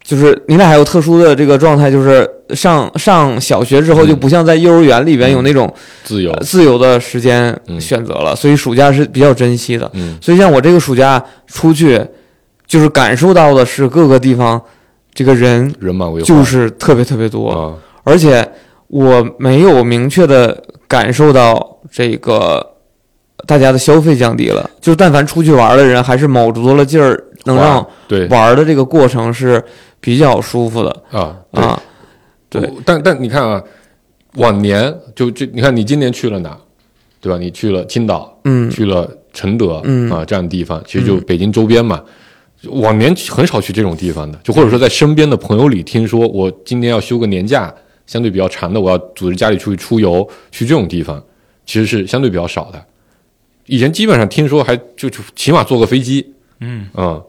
[0.00, 5.68] 就是你俩还有特殊的这个状态，就是上上小学之后嗯就不像在幼儿园里边有那种
[6.04, 9.90] 自由呃，自由的时间嗯选择了，所以暑假是比较珍惜的。
[9.94, 12.00] 嗯所以像我这个暑假出去，
[12.66, 14.60] 就是感受到的是各个地方
[15.12, 18.46] 这个人人满为患，就是特别特别多，啊，而且
[18.88, 22.74] 我没有明确的感受到这个
[23.46, 28.26] 大家的消费降低了，就是但凡出去玩的人，还是卯足了劲儿，能让对。
[28.28, 29.62] 玩的这个过程是
[30.00, 31.02] 比较舒服的。
[31.10, 31.80] 啊啊。
[32.48, 32.72] 对。
[32.84, 33.62] 但但你看啊，
[34.36, 36.56] 往年就就你看你今年去了哪，
[37.20, 37.38] 对吧？
[37.38, 38.70] 你去了青岛，嗯。
[38.70, 40.10] 去了承德，嗯。
[40.10, 42.02] 啊这样的地方，其实就北京周边嘛。
[42.70, 47.72] 往年很少去这种地方的，就或者说在身边的朋友里听说，我今年要休个年假，
[48.06, 51.22] 相对比较长的，我要组织家里出去出游，去这种地方，
[51.66, 52.84] 其实是相对比较少的。
[53.66, 57.22] 以前基本上听说还就就起码坐个飞机，嗯，嗯，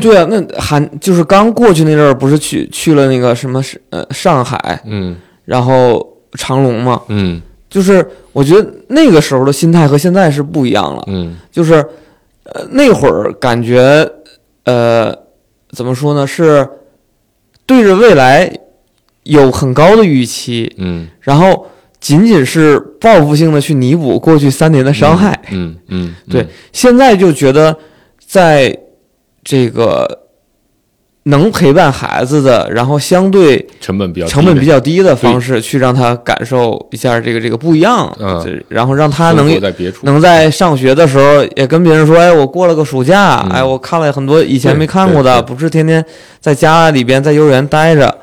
[0.00, 5.16] 对啊，那还就是刚过去那阵儿，不是去去了那个什么是呃上海，嗯。
[5.44, 7.42] 然后长隆嘛，嗯。
[7.68, 11.02] 就是我觉得那个时候的心态和现在是不一样了。
[11.08, 11.36] 嗯。
[11.50, 11.74] 就是
[12.44, 14.08] 呃那会儿感觉
[14.70, 15.18] 呃
[15.70, 16.68] 怎么说呢，是
[17.66, 18.52] 对着未来
[19.24, 21.08] 有很高的预期，嗯。
[21.20, 21.66] 然后
[21.98, 25.40] 仅仅是报复性的去弥补过去三年的伤害。
[25.50, 26.30] 嗯嗯，嗯。
[26.30, 27.76] 对，现在就觉得
[28.24, 28.76] 在
[29.42, 30.26] 这个
[31.24, 38.64] 能陪伴孩子的，然后相对成本比较低成本的比较低的方式去让他感受一下这个这个不一样，嗯。
[38.68, 43.50] 然后让他生能在别处，能在上学的时候也跟别人说，哎，我过了个暑假，嗯。
[43.50, 46.02] 哎，我看了很多以前没看过的，不是天天
[46.40, 48.16] 在家里边在幼儿园待着，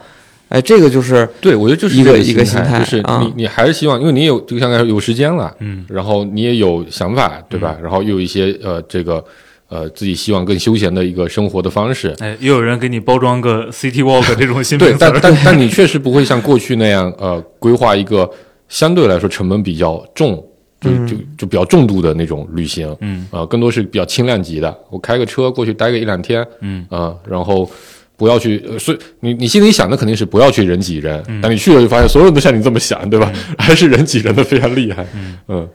[0.50, 7.78] 哎，这个就是对，我觉得就是一个一个心态就是啊你你还是希望，因为你有就像刚才说有时间了，嗯，然后你也有想法，对吧？
[7.80, 9.24] 然后又有一些呃这个
[9.70, 18.30] 呃自己希望更休闲的一个生活的方式，哎，又有人给你包装个 City Walk 这种新对，但但但你确实不会像过去那样呃规划一个
[18.68, 20.44] 相对来说成本比较重。
[20.80, 24.78] 就就就比较重度的那种旅行，嗯，呃，更多是比较轻量级的。
[24.92, 26.86] 我开个车过去待个一两天，嗯。
[26.92, 27.68] 啊、然后
[28.16, 31.40] 不要去，呃所以你你心里想的肯定是不要去人挤人，嗯。
[31.42, 33.34] 但你去了就发现所有人都像你这么想，对吧？
[33.58, 35.04] 还是人挤人的非常厉害，
[35.48, 35.68] 嗯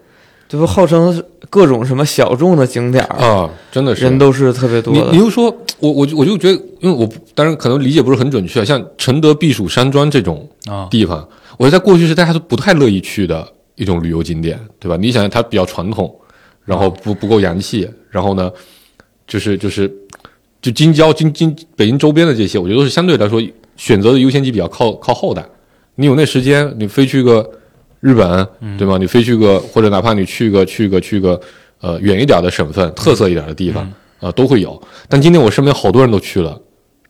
[0.53, 5.01] 这不号称各种什么小众的景点儿，啊，真的是人都是特别多的。
[5.11, 5.45] 你你又说，
[5.79, 14.97] 我我我就觉得，因为我当然可能理解不是很准确，像承德避暑山庄这种啊，地方，我觉得在过去是大家都不太乐意去的一种旅游景点，对吧？
[14.99, 16.15] 你想它比较传统，
[16.67, 18.53] 然后不不够洋气，然后呢，
[19.27, 19.91] 就是就是
[20.61, 23.43] 就京郊、京京北京周边的这些，我觉得都是相对来说
[23.79, 25.43] 选择的优先级比较靠靠后的。
[25.95, 27.51] 你有那时间，你飞去个
[28.03, 28.99] 日本，对吗？
[28.99, 31.41] 你飞去个或者哪怕你去个去个去个
[31.81, 33.89] 呃远一点的省份、特色一点的地方
[34.21, 34.81] 啊、都会有。
[35.09, 36.61] 但今天我身边好多人都去了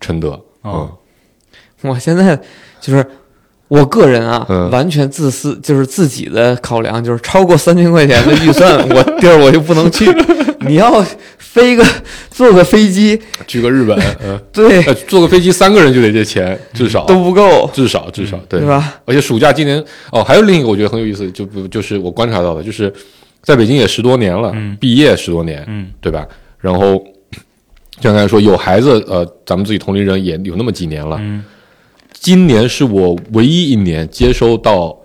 [0.01, 0.93] 承德，哦。
[1.81, 2.39] 我现在
[2.79, 3.05] 就是
[3.69, 4.71] 我个人啊，嗯。
[4.71, 10.05] 完全自私，就是自己的考量，就是超过三千块钱的预算， 我地儿我就不能去。
[10.69, 11.05] 你要
[11.39, 11.85] 飞个
[12.31, 17.05] 坐个飞机，嗯，去个日本，嗯、 对，呃，坐个飞机三个人就得这钱，至少。
[17.07, 18.61] 都不够，至少至少对。
[18.61, 19.01] 对吧？
[19.05, 22.93] 而且暑假今年哦，还有另一个我觉得很有意思，就不就是我观察到的，就是
[23.43, 24.77] 在北京也十多年了，嗯。
[24.81, 25.91] 毕业十多年，嗯。
[26.01, 26.27] 对吧？
[26.59, 27.03] 然后
[28.01, 31.17] 像刚才说有孩子，呃，咱们自己同龄人也有那么几年了。
[31.21, 31.45] 嗯。
[32.13, 34.97] 今年是我唯一一年接收到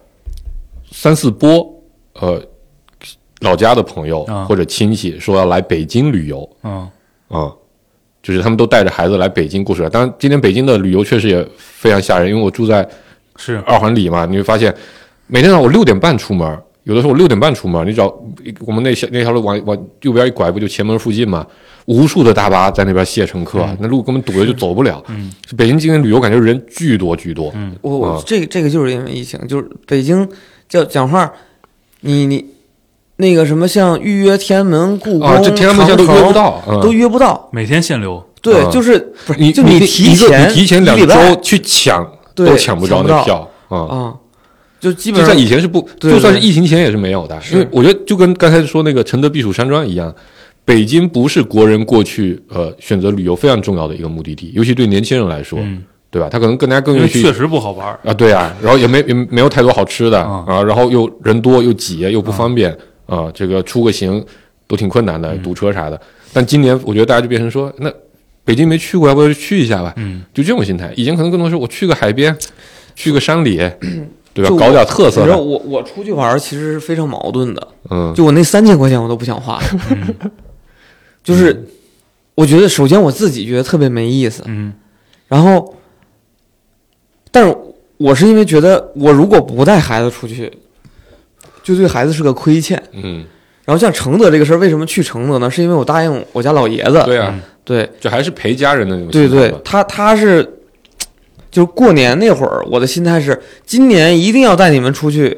[0.91, 1.67] 三四波
[2.13, 2.39] 呃
[3.41, 6.89] 老家的朋友啊或者亲戚说要来北京旅游嗯
[7.29, 7.51] 嗯、
[8.23, 9.89] 就是他们都带着孩子来北京过暑假。
[9.89, 12.87] 当然，今天北京的旅游确实也非常吓人，因为我住在
[13.35, 14.73] 是二环里嘛，你会发现
[15.27, 18.05] 每天早上我六点半出门，有的时候我六点半出门，你找
[18.65, 21.45] 我们那条那条路往往右边一拐，不就前门附近嘛？
[21.85, 25.03] 无数的大巴在那边卸乘客，那路根本堵的就走不了。
[25.07, 27.51] 嗯，北京今天旅游感觉人巨多巨多。
[27.55, 30.27] 嗯我我啊这个这个就是因为疫情，就是北京
[30.67, 31.31] 叫讲话，
[32.01, 32.45] 你你
[33.17, 36.79] 那个什么像预约天安门、故宫、啊，这天安门现在都约不到，嗯。
[36.81, 37.49] 都约不到。
[37.51, 43.77] 每天限流，对，啊就是不是你就你提前你提前两周去抢都抢不着那票啊。
[43.77, 44.13] 啊，
[44.79, 50.13] 就基本上在以前是不，对就算是疫情前也是没有的，因为我觉得就跟刚才说那个承德避暑山庄一样，
[50.63, 56.29] 北京不是国人过去呃选择旅游非常重要的一个目的地，尤其对年轻人来说，嗯，对吧？
[56.29, 57.87] 他可能更加更愿意去确实不好玩。
[58.05, 64.23] 啊，对啊，然后也没也没有太多好吃的啊啊，然后又人多又挤又不方便啊，这个出个行
[64.67, 65.99] 都挺困难的，堵车啥的。
[66.31, 67.91] 但今年我觉得大家就变成说，那
[68.45, 69.93] 北京没去过，要不要去一下吧？
[69.97, 70.93] 嗯，就这种心态。
[70.95, 72.37] 以前可能更多是我去个海边，
[72.95, 73.57] 去个山里，
[74.33, 74.55] 对吧？
[74.55, 79.59] 搞点特色的，你知道我我出去玩其实是非常矛盾的，嗯，就我那三千块钱我都不想花，
[81.23, 81.65] 就是
[82.35, 84.73] 我觉得首先我自己觉得特别没意思，嗯。
[85.27, 85.75] 然后，
[87.31, 87.57] 但是
[87.97, 90.49] 我是因为觉得我如果不带孩子出去，
[91.67, 92.81] 就对孩子是个亏欠。
[92.93, 93.25] 嗯，
[93.65, 95.51] 然后像承德这个事儿，为什么去承德呢？
[95.51, 100.43] 是因为我答应我家老爷子，对啊，对就还是陪家人的那种对对心态吧，他他是，
[101.51, 105.37] 就是过年那会儿，我的心态是，今年一定要带你们出去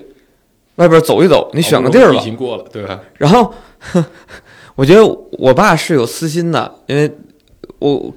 [0.76, 2.24] 外边走一走，你选个地儿吧好不容易疫。
[2.24, 3.00] 情过了，对吧？
[3.18, 3.52] 然后，
[4.76, 7.12] 我觉得我爸是有私心的，因为
[7.80, 8.13] 我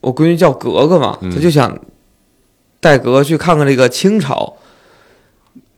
[0.00, 1.78] 我闺女叫格格嘛，嗯他就想
[2.80, 4.54] 带格格去看看这个清朝，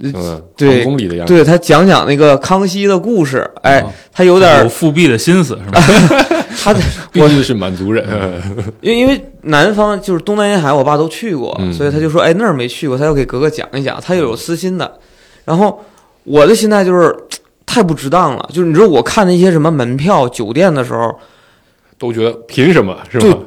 [0.01, 3.49] 嗯，对宫里的样子，对他讲讲那个康熙的故事。
[3.63, 5.81] 哎啊，他有点儿有复辟的心思是吧？
[6.63, 6.75] 他
[7.13, 8.05] 毕竟是满族人，
[8.81, 14.99] 因为因为南方就是东南沿海，我爸都去过，嗯所以他就说，哎，那儿没去过，他要给格格讲一讲，他又有私心的。
[15.45, 15.83] 然后
[16.25, 17.15] 我的心态就是
[17.67, 21.15] 太不值当了，就是你知道我看那些什么门票、酒店的时候，
[21.99, 23.39] 都觉得凭什么是吧？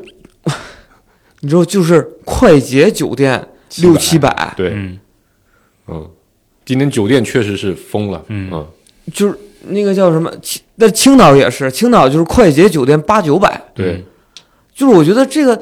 [1.41, 4.99] 你知道就是快捷酒店六七百，对，嗯
[5.88, 6.07] 嗯，
[6.67, 8.49] 今天酒店确实是疯了，嗯。
[8.51, 8.67] 嗯。
[9.13, 9.34] 就是
[9.69, 14.03] 那个叫什么青，那青岛也是，青岛就是快捷酒店八九百，对，
[14.75, 15.58] 就是我觉得这个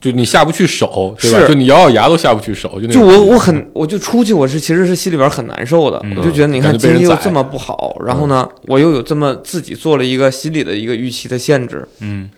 [0.00, 1.40] 就你下不去手，对吧？
[1.40, 1.48] 是。
[1.48, 6.14] 就你咬咬牙都下不去手，就那就我我很我就出去，我是其实是心里边很难受的，嗯。
[6.16, 12.30] 我就觉得你看经济又这么不好，然后呢，我又有这么自己做了一个心理的一个预期的限制，嗯。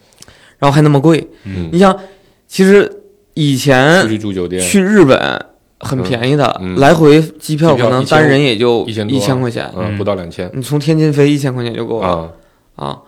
[0.58, 1.68] 然后还那么贵，嗯。
[1.70, 1.94] 你想，
[2.48, 2.90] 其实
[3.34, 5.46] 以出前去住酒店，去日本
[5.84, 12.08] 很便宜的，来回机票机票1000可能单人也就一千一千块钱，嗯，嗯不到两千你从天津飞一千块钱就够了。
[12.08, 12.28] 啊，
[12.76, 12.98] 啊，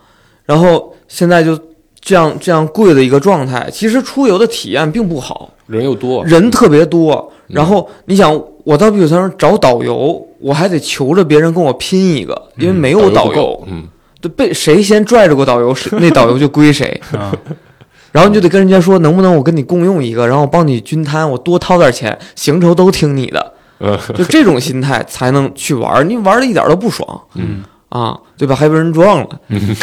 [0.45, 1.59] 然后现在就
[1.99, 7.13] 这样这样贵的一个状态，其实出游的体验并不好，人又多，人特别多。
[7.13, 13.85] 嗯然后你想，我到避暑山庄找导游，我还得求着别人跟我拼一个，因为没有导游，，嗯，
[14.19, 16.99] 对，被谁先拽着过导游，是那导游就归谁。
[18.07, 26.03] 啊然后你就得跟人家说，能不能我跟你共用一个，然后我帮你均摊，我多掏点钱，行程都听你的，嗯就这种心态才能去玩儿。
[26.03, 28.55] 你玩的一点都不爽嗯啊，对吧？
[28.55, 29.73] 还被人撞了， 你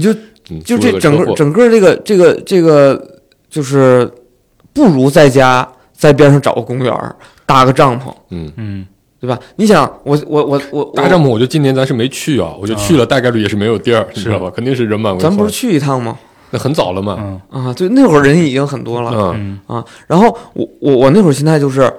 [0.00, 0.12] 就
[0.50, 4.10] 嗯就这整个整个这个这个这个，就是
[4.72, 6.94] 不如在家在边上找个公园
[7.46, 8.86] 搭个帐篷，嗯，嗯
[9.20, 9.38] 对吧？
[9.56, 14.50] 你想，我我我我搭帐篷，我就今年咱是没去啊，我就去了，大概率也是没有地儿，你知道吧？
[14.54, 15.30] 肯定是人满为患。
[15.30, 16.18] 咱不是去一趟吗？
[16.52, 17.16] 那很早了嘛，
[17.50, 19.34] 嗯啊，对，那会儿人已经很多了
[19.66, 19.84] 啊。
[20.06, 21.92] 然后我我我那会儿心态就是，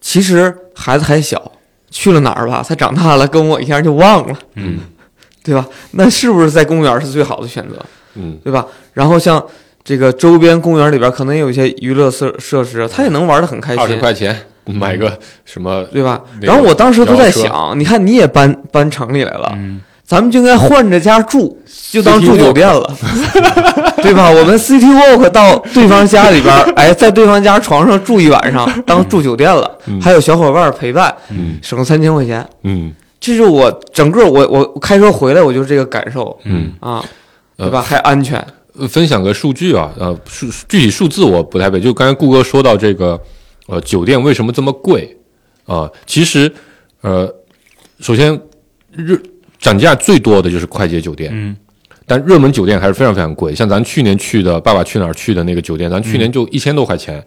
[0.00, 1.50] 其实孩子还小，
[1.90, 4.78] 去了哪儿吧，他长大了跟我一样就忘了，嗯
[5.42, 5.66] 对吧？
[5.92, 7.76] 那是不是在公园是最好的选择？
[8.14, 8.66] 嗯对吧？
[8.92, 9.42] 然后像
[9.82, 14.36] 这个周边公园里边可能也有一些娱乐设设施，他也能玩得很开心二十，块钱
[14.66, 15.82] 买个什么？
[15.92, 16.20] 对吧？
[16.42, 21.60] 然后我当时都在想，你看你也搬搬城里来了，嗯咱们就应该换着家住，
[21.92, 22.96] 就当住酒店了，
[24.02, 24.30] 对吧？
[24.30, 30.00] 我们 City Walk 到对方家里边儿， 哎，在对方家床上住一晚上，当住酒店了，嗯。
[30.00, 31.58] 还有小伙伴陪伴，嗯。
[31.60, 32.42] 省三千块钱。
[32.62, 32.90] 嗯。
[33.20, 36.34] 这是我整个我我我开车回来我就这个感受。
[36.44, 37.04] 嗯，啊，
[37.58, 37.82] 呃对吧？
[37.82, 38.42] 还安全，
[38.78, 43.20] 呃分享个数据啊，呃，数具体数字我不太背，就刚才顾哥说到这个，
[43.66, 45.14] 呃，酒店为什么这么贵
[45.66, 46.50] 啊、其实，
[47.02, 47.30] 呃，
[48.00, 48.40] 首先
[48.92, 49.20] 日
[49.58, 51.56] 涨价最多的就是快捷酒店，嗯。
[52.10, 53.54] 但热门酒店还是非常非常贵。
[53.54, 57.22] 像咱去年去的《爸爸去哪儿》去的那个酒店，咱去年就一千多块钱，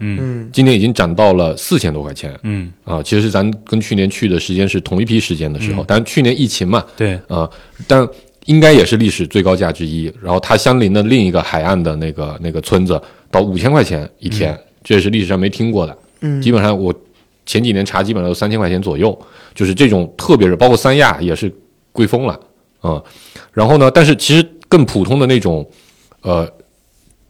[0.51, 2.35] 今年已经涨到了四千多块钱。
[2.41, 2.71] 嗯。
[2.83, 5.85] 啊、其实咱跟去年去的时间是同一批时间的时候，嗯。
[5.87, 7.13] 但是去年疫情嘛，对。
[7.27, 7.47] 啊、
[7.85, 8.07] 但
[8.45, 10.11] 应该也是历史最高价之一。
[10.19, 15.95] 然后它相邻的另一个海岸的那个那个村子到五千块钱一天，这也是历史上没听过的。
[16.21, 16.41] 嗯。
[16.41, 16.91] 基本上我
[17.45, 19.15] 前几年查，基本上都三千块钱左右，
[19.53, 21.53] 就是这种特别是包括三亚也是
[21.91, 22.33] 贵疯了
[22.79, 23.03] 啊、嗯
[23.53, 25.69] 然后呢，但是其实更普通的那种
[26.21, 26.49] 呃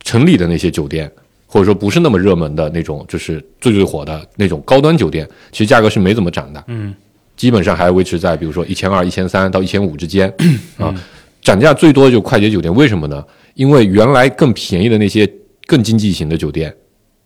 [0.03, 1.11] 城里的那些酒店，
[1.45, 6.93] 或者说不是那么热门的那种，就是最最火的那种高端酒店，其实价格是没怎么涨的，嗯。
[7.37, 10.31] 基本上还维持在比如说一千二、一千三到一千五之间
[10.77, 10.93] 啊。
[11.41, 13.25] 涨价最多的就快捷酒店，为什么呢？
[13.55, 15.27] 因为原来更便宜的那些
[15.65, 16.71] 更经济型的酒店，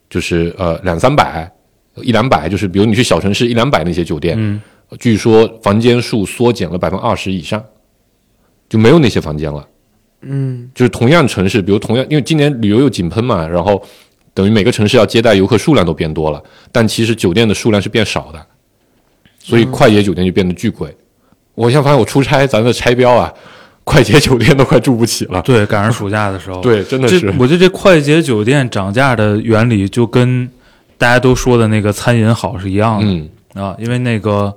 [0.10, 1.52] 就是呃两三百、
[1.96, 4.62] 一两百，就是比如你去小城市一两百那些酒店，嗯
[5.00, 7.64] 据说房间数缩减了百分之二十以上，
[8.70, 9.68] 就没有那些房间了。
[10.22, 13.82] 嗯就是同样城市，比如同样，因为今年旅游又井喷嘛，然后
[14.34, 18.46] 等于每个城市要接待游客数量都变多了，但其实酒店的数量是变少的，
[19.40, 20.96] 所以快捷酒店就变得巨贵。
[21.54, 23.32] 我现在发现我出差，咱的差标啊，
[23.84, 25.42] 快捷酒店都快住不起了。
[25.44, 30.50] 对，赶上暑假的时候，对，真的是，我觉得这快捷酒店涨价的原理就跟
[30.98, 33.30] 大家都说的那个餐饮好是一样的、嗯
[33.64, 34.52] 啊，因为那个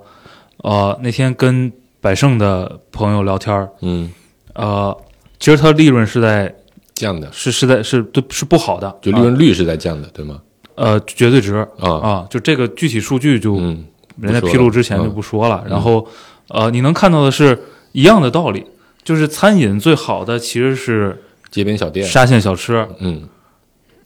[0.63, 4.11] 呃那天跟百盛的朋友聊天儿，嗯，
[4.53, 4.95] 呃，
[5.39, 6.53] 其实它利润是在
[6.95, 10.41] 降的，是是在是对是不好的，就利润率是在降的，对吗？
[10.75, 11.55] 呃绝对值。
[11.79, 13.85] 啊，啊，就这个具体数据就嗯，
[14.17, 15.13] 人家披露之前就嗯。
[15.13, 15.63] 不说了。
[15.67, 16.07] 然后，
[16.47, 17.57] 呃，你能看到的是
[17.91, 18.65] 一样的道理，
[19.03, 22.87] 就是餐饮最好的其实是街边小店，沙县小吃。
[22.99, 23.27] 嗯，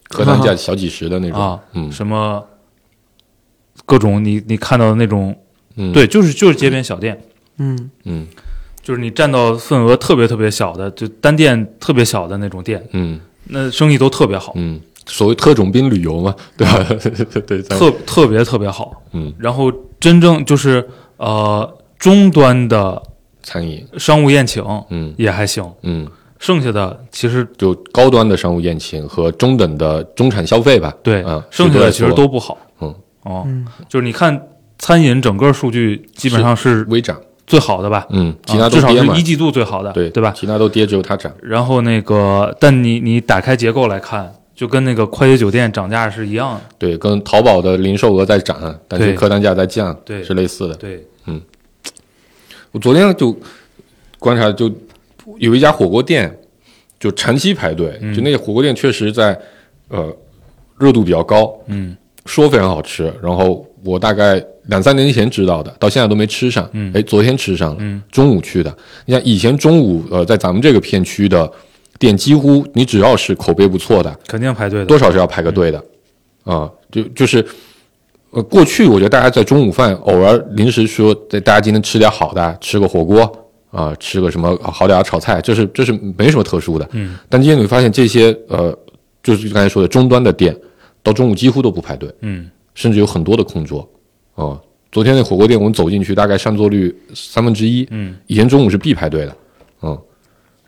[0.09, 1.91] 客单价小几十的那种，啊，嗯。
[1.91, 2.43] 什么
[3.85, 5.35] 各种你你看到的那种，
[5.75, 7.19] 嗯，对，就是就是街边小店，
[7.57, 8.27] 嗯嗯
[8.81, 16.83] 就是你占到份额特别特别小的，就单店特别小的那种店，嗯那生意都特别好，嗯，所谓特种兵旅游嘛，对吧？
[17.47, 19.01] 对特特别特别好。
[19.13, 23.01] 嗯，然后真正就是呃终端的
[23.41, 26.07] 餐饮，商务宴请嗯也还行，嗯。
[26.39, 30.93] 剩下的其实就高端的商务宴请和中等的中产消费吧。
[31.01, 32.57] 对，啊剩下的其实都不好。
[32.81, 32.93] 嗯，
[33.23, 34.37] 哦，嗯就是你看
[34.79, 38.05] 餐饮整个数据基本上是微涨，最好的吧？
[38.09, 40.33] 嗯，其他啊至少都跌嘛，是一季度最好的，对对吧？
[40.35, 41.31] 其他都跌，只有它涨。
[41.41, 46.61] 然后那个，但你你打开结构来看，就跟那个快捷酒店涨价是一样的。
[46.77, 50.75] 对，跟淘宝的零售额在涨，但是客单价在降，对是类似的。
[50.75, 51.41] 对，嗯
[52.71, 53.37] 我昨天就
[54.17, 54.71] 观察，就
[55.37, 56.39] 有一家火锅店，
[56.99, 59.39] 就长期排队，嗯就那个火锅店确实在
[59.89, 60.11] 呃
[60.79, 61.95] 热度比较高，嗯
[62.25, 63.11] 说非常好吃。
[63.21, 66.69] 然后我大概两三年前知道的，到现在都没吃上。
[66.73, 68.75] 嗯哎，昨天吃上了，嗯中午去的。
[69.05, 71.51] 你像以前中午，呃，在咱们这个片区的
[71.99, 74.85] 店，几乎你只要是口碑不错的，肯定要排队的。
[74.85, 75.83] 多少是要排个队的，
[76.43, 77.45] 啊、就就是，
[78.31, 86.87] 呃，过去我觉得大家在中午饭偶尔临时说，在大家今天吃点好的，吃个火锅啊、吃个什么好点的炒菜，这是这是没什么特殊的。
[86.93, 88.77] 嗯，但今天你会发现这些呃，
[89.21, 90.55] 就是刚才说的终端的店，
[91.03, 92.49] 到中午几乎都不排队，嗯。
[92.75, 93.87] 甚至有很多的空桌，
[94.33, 94.59] 啊、
[94.91, 98.15] 昨天那火锅店我们走进去，大概上座率三分之一，嗯。
[98.25, 99.37] 以前中午是必排队的，
[99.83, 99.95] 嗯，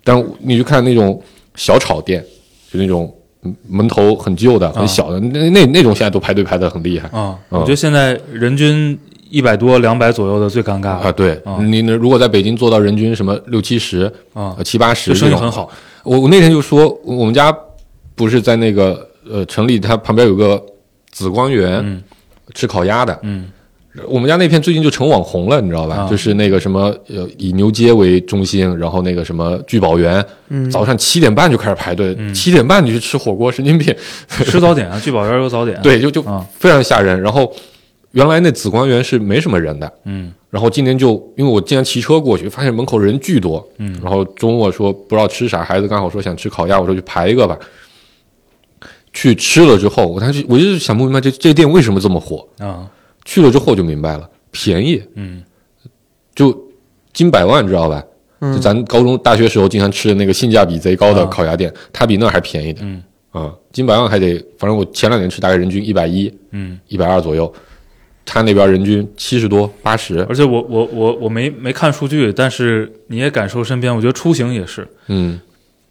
[0.03, 1.19] 但你去看那种
[1.55, 2.23] 小炒店，
[2.71, 3.11] 就那种
[3.41, 8.95] 嗯门头很旧的、很小的，那那那种现在都排队排的很厉害啊，嗯我觉得现在人均
[9.31, 11.11] 一百多、两百左右的最尴尬啊。
[11.11, 11.57] 对，啊。
[11.59, 15.71] 你呢如果在北京做到人均什么六七十、啊呃，七八十，这生意很好。
[16.03, 17.51] 我我那天就说，我们家
[18.13, 20.63] 不是在那个呃城里，它旁边有个
[21.11, 22.01] 紫光园、嗯
[22.53, 23.47] 吃烤鸭的，嗯
[24.07, 25.95] 我们家那片最近就成网红了，你知道吧？
[25.95, 33.93] 啊就是那个什么呃，以牛街为中心，然后那个什么聚宝园，嗯早上七点半就开始排队，嗯七、点半就去吃火锅，神经病。
[34.27, 35.79] 吃早点啊，聚宝园有早点。
[35.83, 37.19] 对，就就啊非常吓人。
[37.21, 37.51] 然后
[38.11, 47.57] 原来那紫光园是没什么人的，嗯然后今年就因为我经常骑车过去，发现门口人巨多，嗯然后周末说不知道吃啥，孩子刚好说想吃烤鸭，我说去排一个吧。
[49.15, 52.47] 去吃了之后，我当时我就是想不明白这这店为什么这么火。
[52.59, 52.87] 啊。
[53.23, 55.41] 去了之后就明白了，便宜，嗯。
[56.35, 56.55] 就
[57.11, 58.03] 金百万，知道吧？
[58.41, 61.25] 就咱高中、大学时候经常吃的那个性价比贼高的啊。
[61.31, 62.81] 烤鸭店，它比那还便宜的。
[62.83, 63.01] 嗯。
[63.31, 63.53] 啊！
[63.73, 67.53] 金百万还得，反正我前两年吃大概人均一百一、嗯，一百二左右，
[68.23, 74.87] 他那边人均七十多、八十，而且我我我我没没看数据，但是你也感受身边，我觉得出行也是。
[75.07, 75.37] 嗯。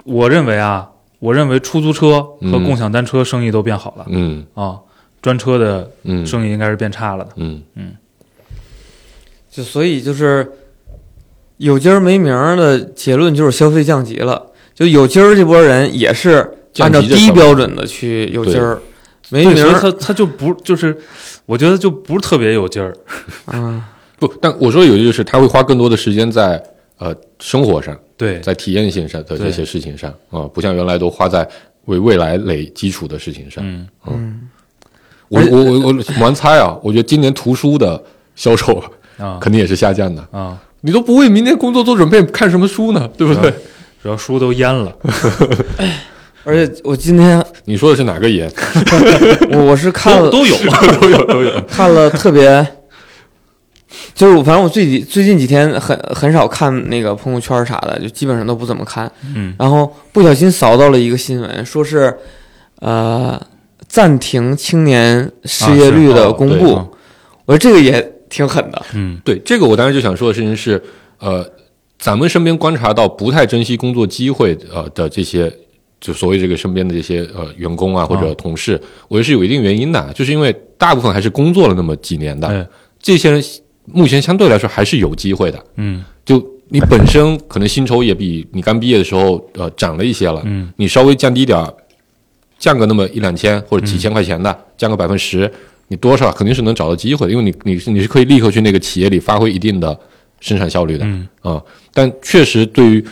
[0.05, 0.89] 我认为啊，
[1.25, 4.77] 我认为出租车和嗯共享单车生意都变好了、嗯啊，
[5.23, 7.31] 专车的嗯生意应该是变差了的。
[7.37, 7.93] 嗯嗯
[9.51, 10.53] 就所以就是
[11.57, 14.51] 有今儿没明儿的结论就是消费降级了。
[14.75, 16.47] 就有今儿这波人也是
[16.79, 18.83] 按照低标准的去有今儿，
[19.31, 20.95] 没对，明儿他他就不就是，
[21.47, 22.93] 我觉得就不是特别有劲儿。
[23.47, 26.61] 啊， 不，但我说有的就是他会花更多的时间在
[26.99, 31.47] 呃生活上，对在体验性上的这些事情上啊、不像原来都花在
[31.87, 33.63] 为未来垒基础的事情上。
[33.67, 34.41] 嗯嗯
[35.29, 38.01] 我我我我盲猜啊，我觉得今年图书的
[38.37, 38.83] 销售
[39.19, 40.23] 啊肯定也是下降的。
[40.31, 43.09] 啊，你都不为明年工作做准备，看什么书呢？
[43.17, 43.53] 对不对？
[44.03, 44.95] 主要书都淹了，
[46.45, 48.51] 而且我今天你说的是哪个盐？
[49.51, 50.57] 我我是看了都都有，
[51.01, 51.61] 都有都有。
[51.67, 52.65] 看了特别，
[54.15, 59.11] 就是我反正我最近最近几天很很少看那个朋友圈啥的，就基本上都不怎么看。
[59.35, 62.17] 嗯然后不小心扫到了一个新闻，说是
[62.81, 63.41] 呃
[63.89, 66.75] 暂停青年失业率的公布。
[66.75, 66.89] 啊
[67.47, 68.01] 我说这个也
[68.31, 68.83] 挺狠的。
[68.95, 70.83] 嗯对这个，我当时就想说的事情是，
[71.19, 71.45] 呃，
[71.99, 75.53] 咱们身边观察到不太珍惜工作机会呃的这些，
[76.01, 82.67] 就所谓这个身边的这些呃员工啊或者同事，我觉得是有一定原因的，就是因为大部分还是工作了那么几年的，哎
[82.99, 83.43] 这些人
[83.87, 85.65] 目前相对来说还是有机会的。
[85.77, 86.05] 嗯。
[86.25, 90.73] 就你本身可能薪酬也比你刚毕业的时候呃涨了一些了，嗯。
[90.77, 91.75] 你稍微降低点儿，
[92.59, 95.51] 降个那么一两千或者几千块钱的，降个百分之十，
[95.89, 99.99] 你多少肯定是能找到机会的，因为你你是你是可以立刻去那个企业里发挥一定的
[100.41, 101.29] 生产效率的嗯。
[101.43, 101.63] 啊、嗯
[101.93, 103.05] 但确实对于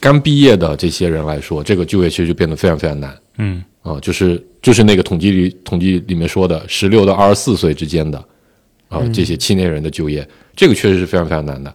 [0.00, 3.16] 刚毕业的这些人来说，这个就业其实就变得非常非常难。
[3.38, 3.62] 嗯。
[3.82, 8.22] 啊、就是就是那个统计里统计里面说的，十六到二十四岁之间的
[8.90, 11.74] 啊、这些青年人的就业，这个确实是非常非常难的。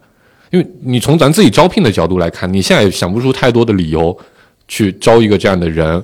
[0.52, 4.16] 因为你从咱自己招聘的角度来看，你现在也想不出太多的理由
[4.68, 6.00] 去招一个这样的人，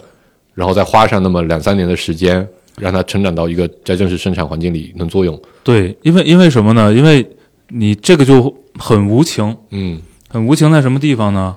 [0.55, 2.45] 然后再花上那么两三年的时间，
[2.77, 5.41] 让他成长到一个在正式生产环境里能作用。
[5.63, 6.93] 对，因为因为什么呢？
[6.93, 7.25] 因为
[7.69, 11.55] 你这个就很无情，嗯很无情在什么地方呢？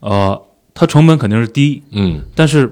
[0.00, 0.42] 呃，
[0.74, 2.70] 它成本肯定是低，嗯，但是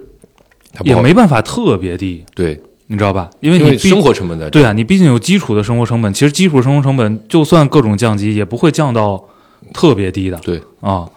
[0.83, 2.61] 也没办法特别低，对，
[2.93, 3.31] 你知道吧？
[3.41, 4.51] 因为你生活成本在。
[4.51, 9.25] 对啊，你毕竟有基础的生活成本，其实基础生活成本就算各种降级，也不会降到
[9.73, 10.37] 特别低的。
[10.43, 11.09] 对啊，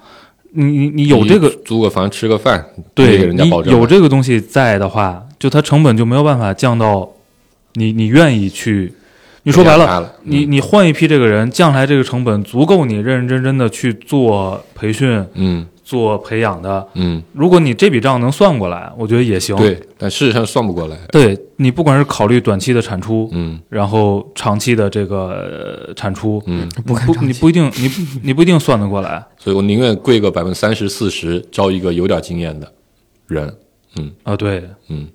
[0.54, 7.12] 你你你有这个租个房吃个饭，对给人家你保证有这个东西在的话，就它成本就没有办法降到
[7.74, 8.94] 你你愿意去。
[9.44, 16.86] 你说白了，了，你你换一批这个人，将来这个成本足够你认认真真的去做培训、嗯做培养的。
[16.96, 19.56] 嗯，如果你这笔账能算过来，我觉得也行。
[19.56, 20.98] 对，但事实上算不过来。
[21.12, 27.90] 对你不管是考虑短期的产出，嗯然后长期的这个呃产出，嗯，不不你不一定你
[28.24, 32.70] 你不一定算得过来所以我宁愿贵个百分之三十四十，招一个有点经验的
[33.28, 33.56] 人。
[33.98, 34.36] 嗯啊。
[34.36, 35.08] 对，嗯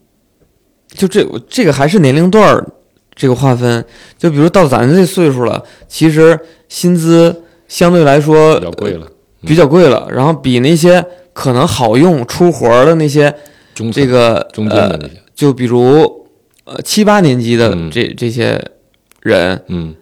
[0.88, 2.66] 就这这个还是年龄段儿
[3.14, 3.84] 这个划分。
[4.16, 9.06] 就比如到咱这岁数了，其实薪资相对来说比较贵了，
[9.42, 13.34] 比较贵了，然后比那些可能好用出活儿的那些
[13.74, 16.26] 中这个中间的那呃，些，就比如
[16.64, 17.90] 呃七八年级的嗯。
[17.90, 18.62] 这、这些
[19.22, 19.94] 人，嗯。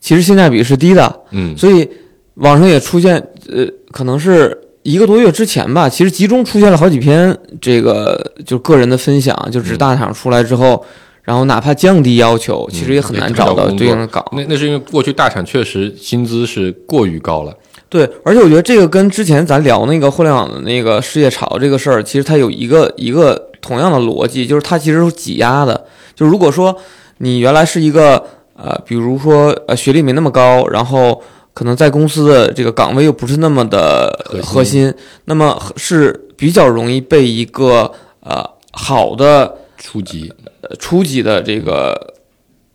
[0.00, 1.56] 其实性价比是低的，嗯。
[1.56, 1.88] 所以
[2.34, 3.16] 网上也出现
[3.48, 10.84] 呃，可能是一个多月之前吧，其实集中出现了好几篇这个就个人的分享，就指大厂出来之后，
[11.22, 14.24] 然后哪怕降低要求，其实也很难找到对应的岗。
[14.32, 17.52] 那那是因为过去大厂确实薪资是过于高了。
[17.96, 25.86] 对，而且我觉得这个跟之前咱聊那个互联网的那个失业潮这个事儿，其实它有一个一个同样的逻辑，就是它其实是挤压的。
[26.14, 26.76] 就如果说
[27.18, 28.22] 你原来是一个
[28.54, 31.22] 呃，比如说呃学历没那么高，然后
[31.54, 34.94] 可能在公司的这个岗位又不是那么的核心核心，
[35.24, 37.90] 那么是比较容易被一个
[38.20, 42.14] 呃好的初级，呃初级的这个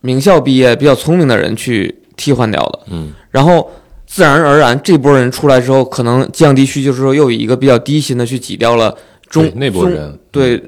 [0.02, 2.80] 名校毕业比较聪明的人去替换掉的。
[2.88, 3.70] 嗯然后
[4.12, 8.94] 自然而然这波人出来之后，可能降低需求之后，又以一个比较低薪的去挤掉了
[9.30, 10.62] 中对那波人，对，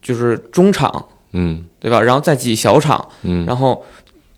[0.00, 1.64] 就是中场，嗯。
[1.80, 2.02] 对吧？
[2.02, 3.80] 然后再挤小厂，嗯，然后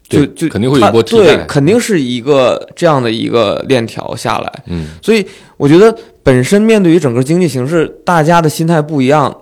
[0.07, 4.63] 就就肯定会有一波替它对代，肯定是一个这样的一个链条下来。
[4.67, 4.89] 嗯。
[5.01, 5.27] 所以
[5.57, 9.35] 我觉得本身面对于整个经济形势，大家的心态不一样，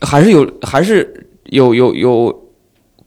[0.00, 2.49] 还是有还是有有有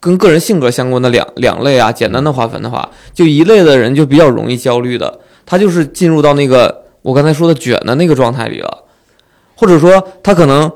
[0.04, 1.92] 跟个人性格相关的两两类啊。
[1.92, 8.84] 简单的划分的话，就一类的人就比较容易焦虑的，他就是进入到那个我刚才说的卷的那个状态里了，
[9.56, 10.70] 或者说他可能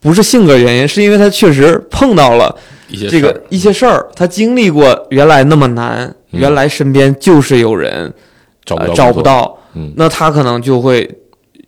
[0.00, 2.54] 不是性格原因，是因为他确实碰到了
[3.10, 8.12] 这个一些事儿，他经历过原来那么难，嗯原来身边就是有人。
[8.66, 11.18] 找不到呃找不，到，嗯那他可能就会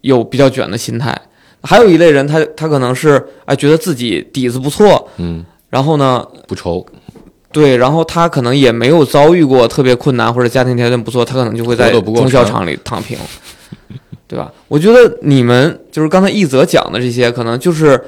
[0.01, 1.14] 有比较卷的心态。
[1.61, 6.87] 还有一类人，他他可能是哎觉得自己底子不错，嗯然后呢，不愁，
[7.53, 13.16] 对，然后他可能也没有遭遇过特别困难或者家庭条件不错，他可能就会在中小厂里躺平，
[14.28, 14.53] 对吧？
[14.68, 17.99] 我觉得你们就是刚才一泽讲的这些，可能就是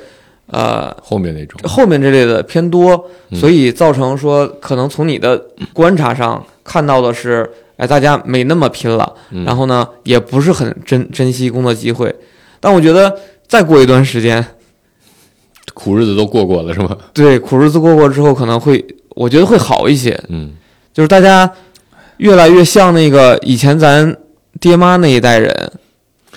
[0.48, 12.14] 呃后面那种，后面这类的偏多，嗯所以造成说可能从你的观察上看到的是，哎，大家没那么拼了，嗯然后呢，也不是很珍珍惜工作机会。
[12.60, 13.16] 但我觉得
[13.46, 14.44] 再过一段时间，
[15.74, 16.96] 苦日子都过过了是吗？
[17.14, 18.84] 对苦日子过过之后，可能会
[19.18, 20.52] 我觉得会好一些，嗯
[20.94, 21.50] 就是大家
[22.18, 24.16] 越来越像那个以前咱
[24.60, 25.72] 爹妈那一代人，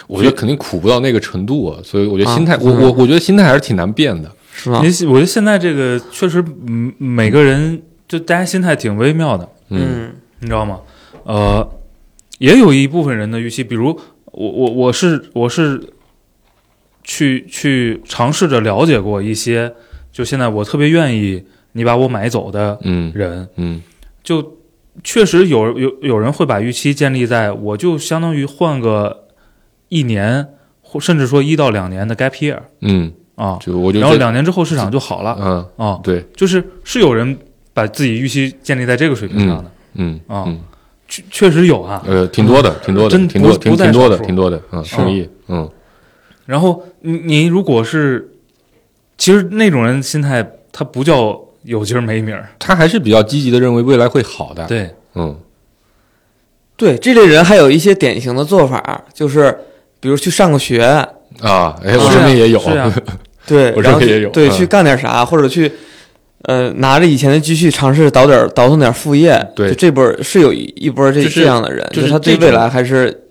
[0.07, 4.31] 我觉得肯定苦不到那个程度啊，所以我觉得啊心态，我嗯我我觉得心态还是挺难变的。
[4.53, 4.81] 是吗？
[4.83, 10.79] 你我觉得现在这个确实，嗯，每个人就大家心态挺微妙的，嗯你知道吗？
[11.23, 11.67] 呃，
[12.39, 15.81] 也有一部分人的预期，比如我我我是我是
[17.03, 19.73] 去去尝试着了解过一些，
[20.11, 21.43] 就现在我特别愿意
[21.73, 23.81] 你把我买走的嗯人，嗯。
[24.23, 24.57] 就
[25.03, 29.25] 确实有有有人会把预期建立在我就相当于换个
[29.89, 30.47] 一年
[30.81, 36.23] 或甚至说一到两年的 gap year 嗯，啊，就我就然后两年之后市场就好了嗯啊，对。
[36.35, 37.35] 就是是有人
[37.73, 40.59] 把自己预期建立在这个水平上的，嗯啊嗯。
[41.07, 42.01] 确确实有啊。
[42.05, 45.67] 呃挺多的挺多的真挺多挺挺多的挺多的嗯同意嗯。
[46.45, 48.29] 然后你你如果是，
[49.17, 54.65] 其实那种人心态，他不叫有今儿没明儿，他还是比较积极的认为未来会好的。
[54.67, 55.37] 对，嗯。
[56.77, 59.55] 对这类人还有一些典型的做法，就是
[59.99, 60.81] 比如去上个学，
[61.39, 62.59] 啊，哎，我身边也有。
[63.45, 64.31] 对，我然后这边也有嗯。
[64.31, 65.71] 去对去干点啥，或者去
[66.43, 69.39] 呃拿着以前的积蓄尝试倒点倒腾点副业。
[69.55, 69.69] 对。
[69.69, 73.25] 就这波是有一一波这就是这样的人，就是他对未来还是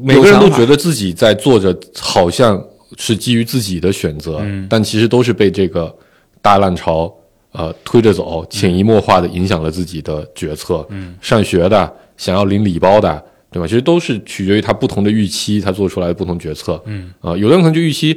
[0.00, 2.60] 每个人都觉得自己在做着，好像
[2.96, 4.66] 是基于自己的选择，嗯。
[4.68, 5.94] 但其实都是被这个
[6.42, 7.12] 大浪潮
[7.56, 10.86] 呃推着走，潜移默化的影响了自己的决策。
[10.90, 13.66] 嗯，上学的，想要领礼包的，对吧？
[13.66, 16.80] 其实都是取决于他不同的预期，他做出来的不同决策。
[16.84, 18.16] 嗯啊、有的人可能就预期。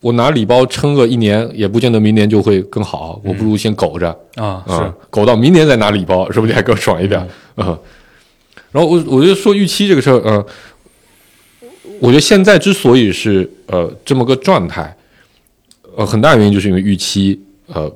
[0.00, 3.18] 我拿礼包撑个一年，也不见得明年就会更好。
[3.24, 7.26] 我不如先苟着，啊，啊、是，苟到明年再拿礼包，说不定还更爽一点。
[7.56, 7.66] 嗯，
[8.70, 10.46] 然后我我就说预期这个事儿，呃，
[12.00, 14.94] 我觉得现在之所以是呃这么个状态，
[15.96, 17.90] 呃，很大原因就是因为预期呃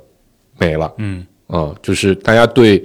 [0.59, 0.93] 没了。
[0.99, 1.27] 嗯。
[1.47, 2.85] 啊、就是大家对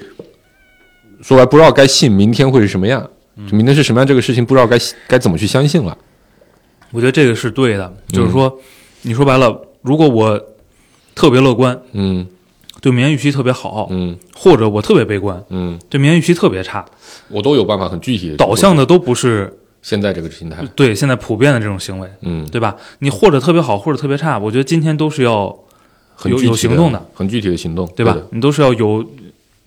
[1.21, 3.05] 说白不知道该信明天会是什么样，
[3.49, 5.97] 就明天是什么样这个事情不知道该该怎么去相信了。
[6.91, 8.15] 我觉得这个是对的，嗯。
[8.15, 8.59] 就是说，
[9.01, 10.41] 你说白了，如果我
[11.13, 12.25] 特别乐观，嗯。
[12.81, 14.17] 对明年预期特别好，嗯。
[14.35, 16.83] 或者我特别悲观，嗯，对明年预期特别差，
[17.29, 20.61] 我都有办法很具体的导向的都不是现在这个心态。
[20.75, 22.75] 对现在普遍的这种行为，嗯，对吧？
[22.99, 25.62] 你或者特别好，或者特别差，我觉得今天都是要有
[26.15, 28.27] 很具体有行动的，很具体的行动，对吧的？
[28.31, 29.05] 你都是要有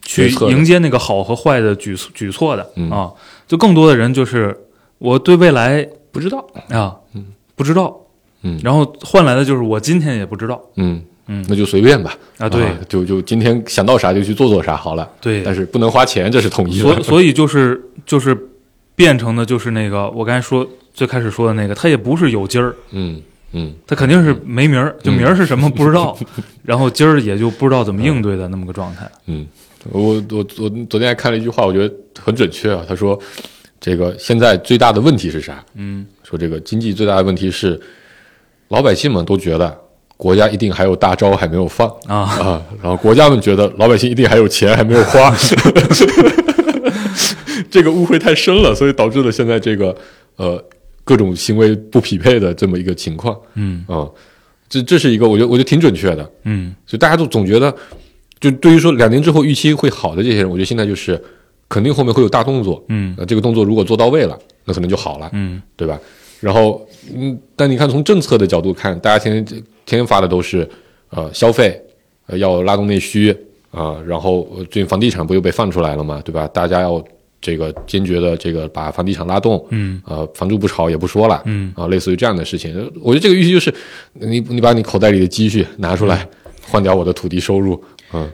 [0.02, 3.10] 去迎接那个好和坏的举措举措的、嗯啊。
[3.46, 4.56] 就更多的人就是
[4.98, 6.44] 我对未来不知道。
[6.68, 7.96] 啊，嗯不知道，
[8.42, 12.16] 嗯然后换来的就是我今天也不知道嗯嗯那就随便吧。
[12.38, 15.08] 啊，对、就就今天想到啥就去做做啥好了。
[15.20, 16.82] 对，但是不能花钱，这是统一的。
[16.82, 18.36] 所所以就是就是
[18.94, 23.20] 变成的就是那个我刚才说最开始说的那个，他也不是有劲儿，嗯
[23.52, 26.16] 嗯他肯定是没名儿，就名儿是什么不知道，
[26.64, 29.08] 然后今儿也就不知道怎么应对的那么个状态。
[29.26, 29.46] 嗯，
[29.90, 32.84] 我我我昨天还看了一句话，我觉得很准确啊。
[32.88, 33.18] 他说，
[33.80, 35.64] 这个现在最大的问题是啥？
[35.74, 37.80] 嗯说这个经济最大的问题是，
[38.68, 39.76] 老百姓们都觉得
[40.16, 45.32] 国家一定还有大招还没有放啊，啊，然后国家们觉得老百姓一定还有钱还没有花
[47.70, 49.94] 这个误会太深了，所以导致了现在这个
[50.36, 50.62] 呃
[51.06, 54.06] 各种行为不匹配的这么一个情况嗯啊。
[54.68, 56.28] 这这是一个，我觉得我觉得挺准确的。
[56.42, 57.72] 嗯所以大家都总觉得，
[58.40, 61.22] 就对于说两年之后预期会好的这些人，我觉得现在就是
[61.68, 65.98] 肯定后面会有大动作，嗯呃，这个动作如果做到位了，那可能就好了，嗯对吧？
[66.40, 66.84] 然后，
[67.14, 70.68] 嗯，但你看从政策的角度看，大家天天天天发的都是
[71.10, 71.80] 呃消费，
[72.26, 73.34] 呃要拉动内需
[73.70, 76.48] 啊、然后呃最近房地产不又被放出来了嘛，对吧？
[76.48, 77.02] 大家要
[77.46, 80.02] 这个坚决的这个把房地产拉动，嗯。
[80.04, 81.72] 呃，房住不炒也不说了，嗯。
[81.76, 83.72] 啊，类似于这样的事情，我觉得这个预期就是
[84.14, 86.26] 你你把你口袋里的积蓄拿出来，
[86.62, 87.80] 换掉我的土地收入，
[88.12, 88.28] 嗯。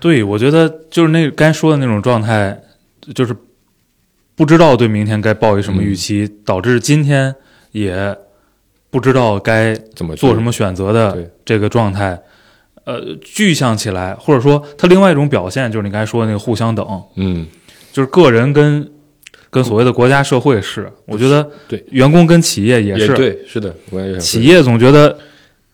[0.00, 2.58] 对，我觉得就是那该说的那种状态，
[3.14, 3.36] 就是
[4.34, 7.34] 不知道对明天该抱一什么预期，导致今天
[7.72, 8.16] 也
[8.90, 11.30] 不知道该怎么做什么选择的对。
[11.44, 12.18] 这个状态，
[12.84, 16.86] 呃，具象起来，或者说它另外一种表现就是你刚才说的那个互相等，
[17.16, 17.46] 嗯
[17.96, 18.86] 就是个人跟
[19.48, 21.82] 跟所谓的国家社会是，我觉得对。
[21.88, 25.16] 员工跟企业也是，对，是的，我也企业总觉得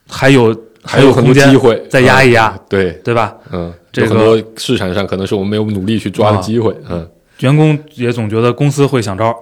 [0.07, 3.35] 还有还有很多空间机会再压一压嗯对，对吧？
[3.51, 7.05] 嗯，这个有很多市场上可能是我们没有努力去抓的啊机会，嗯，
[7.41, 9.35] 员工也总觉得公司会想招儿，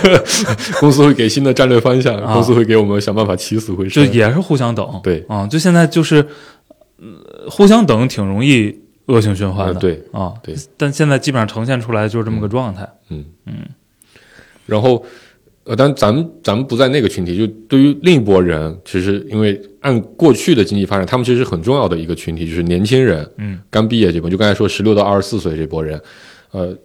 [0.80, 2.32] 公司会给新的战略方向，啊。
[2.32, 4.88] 公司会给我们想办法起死回生，就也是互相等。
[5.02, 5.22] 对。
[5.28, 6.26] 啊，就现在就是，
[6.98, 8.74] 呃，互相等挺容易
[9.06, 9.74] 恶性循环的。
[9.74, 12.88] 呃对，啊，对，但现在基本上呈现出来就是这么个状态。
[13.08, 13.54] 嗯嗯
[14.66, 15.04] 然后，
[15.62, 26.00] 呃，但咱们咱们不在那个群体，就对于另一波人，其实因为按过去的经济发展，他们其实是很重要的一个群体，就是年轻人，嗯，刚毕业这波，就刚才说十六到二十四岁这波人，
[26.50, 26.76] 呃，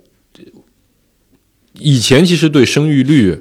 [1.74, 3.36] 以前其实对生育率、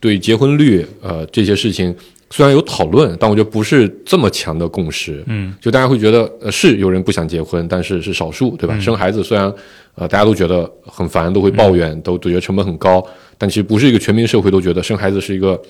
[0.00, 1.94] 对结婚率，呃，这些事情
[2.30, 8.74] 虽然有讨论，但我觉得不是这么强的共识，嗯就大家会觉得，呃，是有人不想结婚，但是是少数，对吧？
[8.76, 9.52] 嗯生孩子虽然，
[9.94, 13.04] 呃，大家都觉得很烦，都会抱怨，都都觉得成本很高，
[13.38, 15.60] 但其实不是一个全民社会都觉得生孩子是一个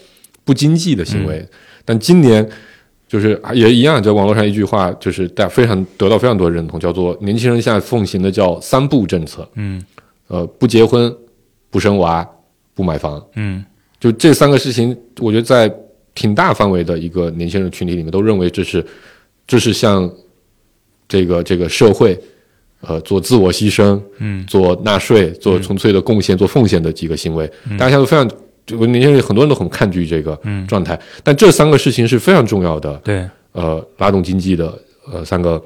[0.45, 1.47] 不经济的行为。
[1.85, 2.47] 但今年
[3.07, 9.81] 就是啊也一样，在网络上一句话，就是大家非常得到非常多认同，叫做年轻人现在奉行的叫三不政策，嗯
[10.27, 11.15] 呃，不结婚、
[11.71, 12.29] 不生娃、
[12.75, 13.25] 不买房。
[13.37, 13.65] 嗯
[13.99, 15.73] 就这三个事情，我觉得在
[16.15, 18.85] 挺大范围的一个年轻人群体里面，都认为这是
[19.47, 20.11] 这是向
[21.09, 22.19] 这个这个社会，
[22.81, 27.47] 呃，做自我牺牲、嗯做纳税、做纯粹的贡献、做奉献的几个行为。
[27.79, 28.31] 大家现在都非常，
[28.65, 34.79] 这个年轻人很多人都很抗拒这个嗯，状态，但这三个事情是非常重要的，对，呃，拉动经济的
[35.11, 35.63] 呃三个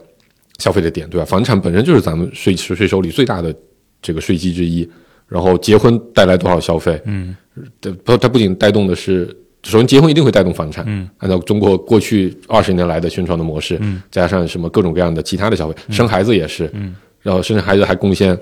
[0.59, 1.25] 消费的点，对吧？
[1.25, 3.55] 房产本身就是咱们税税收里最大的
[4.03, 4.89] 这个税基之一，
[5.27, 7.01] 然后结婚带来多少消费？
[7.05, 7.37] 嗯
[7.81, 9.27] 它不，它不仅带动的是，
[9.63, 18.37] 首先结婚一定会带动房产，嗯按照中国过去二十年来的宣传的模式，嗯加上什么各种各样的其他的消费，生孩子也是，嗯然后生孩子还贡献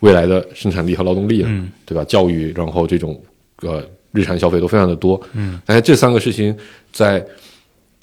[0.00, 2.04] 未来的生产力和劳动力了，嗯对吧？
[2.04, 3.20] 教育，然后这种
[3.62, 6.56] 呃日常消费都非常的多，嗯但是这三个事情
[6.92, 7.24] 在，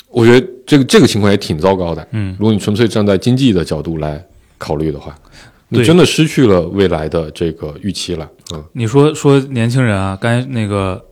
[0.10, 2.08] 我觉得这个这个情况也挺糟糕的。
[2.12, 4.24] 嗯如果你纯粹站在经济的角度来
[4.58, 5.18] 考虑的话，
[5.74, 8.30] 你真的失去了未来的这个预期了。
[8.54, 8.62] 嗯。
[8.74, 11.04] 你说说年轻人啊，刚才那个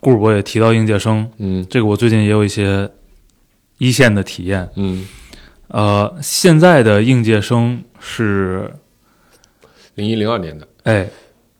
[0.00, 1.64] 顾主播也提到应届生，嗯。
[1.68, 2.90] 这个我最近也有一些
[3.76, 4.66] 一线的体验。
[4.76, 5.06] 嗯，
[5.68, 8.72] 呃，现在的应届生是
[9.96, 11.06] 零一零二年的，哎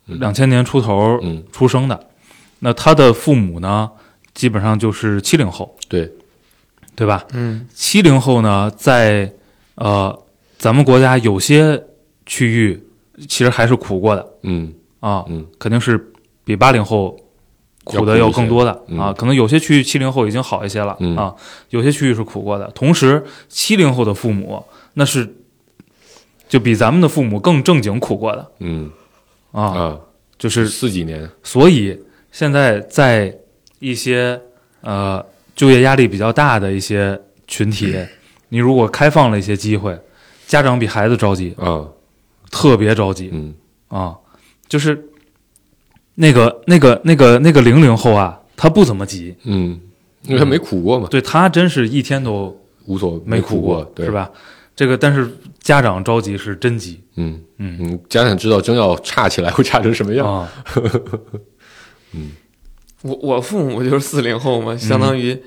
[0.06, 0.18] 嗯。
[0.18, 2.08] 两千年出头嗯，出生的，
[2.60, 3.90] 那他的父母呢，
[4.32, 6.10] 基本上就是七零后，对，
[6.96, 7.26] 对吧？
[7.34, 7.68] 嗯。
[7.74, 9.30] 七零后呢，在
[9.74, 10.18] 呃
[10.56, 11.82] 咱们国家有些
[12.26, 12.82] 区域
[13.28, 14.26] 其实还是苦过的。
[14.42, 14.72] 嗯。
[15.00, 15.46] 啊，嗯。
[15.58, 16.12] 肯定是
[16.44, 17.16] 比八零后
[17.84, 18.84] 苦的要更多的。
[18.88, 18.98] 嗯。
[18.98, 19.12] 啊。
[19.12, 21.16] 可能有些区域七零后已经好一些了、嗯。
[21.16, 21.34] 啊，
[21.70, 22.66] 有些区域是苦过的。
[22.74, 24.64] 同时，七零后的父母
[24.94, 25.36] 那是
[26.48, 28.50] 就比咱们的父母更正经苦过的。
[28.60, 28.90] 嗯。
[29.52, 30.00] 啊，啊，
[30.36, 31.96] 就是四几年，所以
[32.32, 33.32] 现在在
[33.78, 34.40] 一些
[34.80, 37.94] 呃就业压力比较大的一些群体，
[38.48, 39.96] 你如果开放了一些机会，
[40.48, 41.86] 家长比孩子着急，啊，
[42.54, 43.30] 特别着急。
[43.32, 43.52] 嗯。
[43.88, 44.16] 啊，
[44.68, 45.08] 就是
[46.14, 49.80] 那个那个那个那个零零后啊，他不怎么急，嗯，
[50.22, 54.06] 因为他没苦过嘛，对他真是一天都无所没苦过，对。
[54.06, 54.12] 是？
[54.12, 54.30] 吧？
[54.76, 55.28] 这个但是
[55.60, 57.78] 家长着急是真急，嗯嗯。
[57.80, 60.26] 嗯，家长知道真要差起来会差成什么样？
[60.26, 60.52] 啊，
[62.14, 62.32] 嗯。
[63.02, 65.40] 我我父母就是四零后嘛，相当于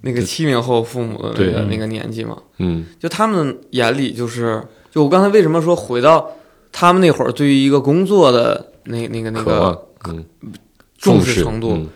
[0.00, 2.86] 那个七零后父母的那个那个年纪嘛，嗯。
[2.98, 6.28] 就他们眼里就是，就我刚才为什么说回到
[6.76, 10.24] 他们那会儿对于一个工作的那那个那个，嗯，
[10.98, 11.88] 重重视视程度，嗯。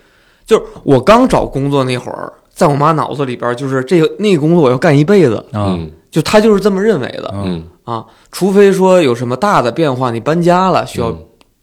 [0.47, 5.91] 就是我刚找工作那会儿，在我妈脑子里边就是这个那个工作我要干一辈子，啊，嗯。
[6.11, 7.29] 就她就是这么认为的
[7.83, 11.12] 啊，除非说有什么大的变化，你搬家了需要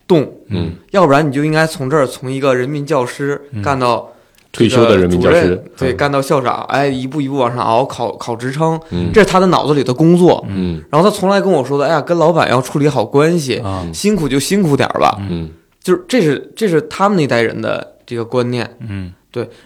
[0.06, 3.62] 动，嗯，要不然你就应该从这儿从一个人民教师嗯。
[3.64, 4.08] 干到
[4.56, 10.44] 退休的人民教师对，嗯干到校长，哎，一步一步往上熬，考考职称，嗯这是他的脑子里的工作。
[10.48, 15.18] 嗯然后他从来跟我说的，哎呀，跟老板要处理好关系，啊辛苦就辛苦点儿吧。
[15.30, 15.50] 嗯
[15.84, 18.78] 就是这是这是他们那代人的这个观念。
[18.80, 19.12] 嗯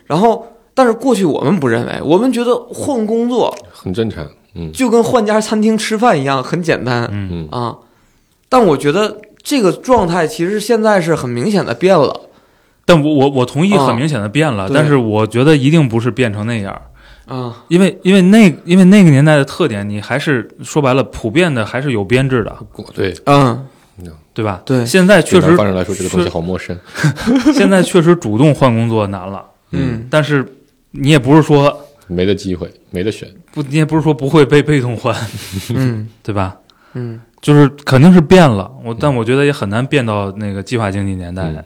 [0.08, 4.26] 然后，但是过去我们不认为，我们觉得换工作很正常，
[4.56, 7.78] 嗯就跟换家餐厅吃饭一样，很简单嗯嗯啊。
[8.50, 12.22] 但我觉得这个状态其实现在是很明显的变了。
[12.90, 16.82] 但我我我同意，啊很明显的变了，对但是我觉得一定不是变成那样，
[17.28, 22.58] 啊，因为因为那因为那个年代的特点，你还是说白了，普遍的还是有编制的，
[22.96, 23.66] 对，嗯，
[24.34, 24.62] 对吧？
[24.66, 26.76] 对现在确实对南方人来说这个东西好陌生，
[27.54, 30.44] 现在确实主动换工作难了，嗯但是
[30.92, 35.16] 你也不是说没得机会，没得选，不，你也不是说不会被被动换，
[35.76, 36.58] 嗯 对吧？
[36.94, 37.22] 嗯。
[37.42, 41.64] 就是肯定是变了，我但我觉得也很难变到那个计划经济年代嗯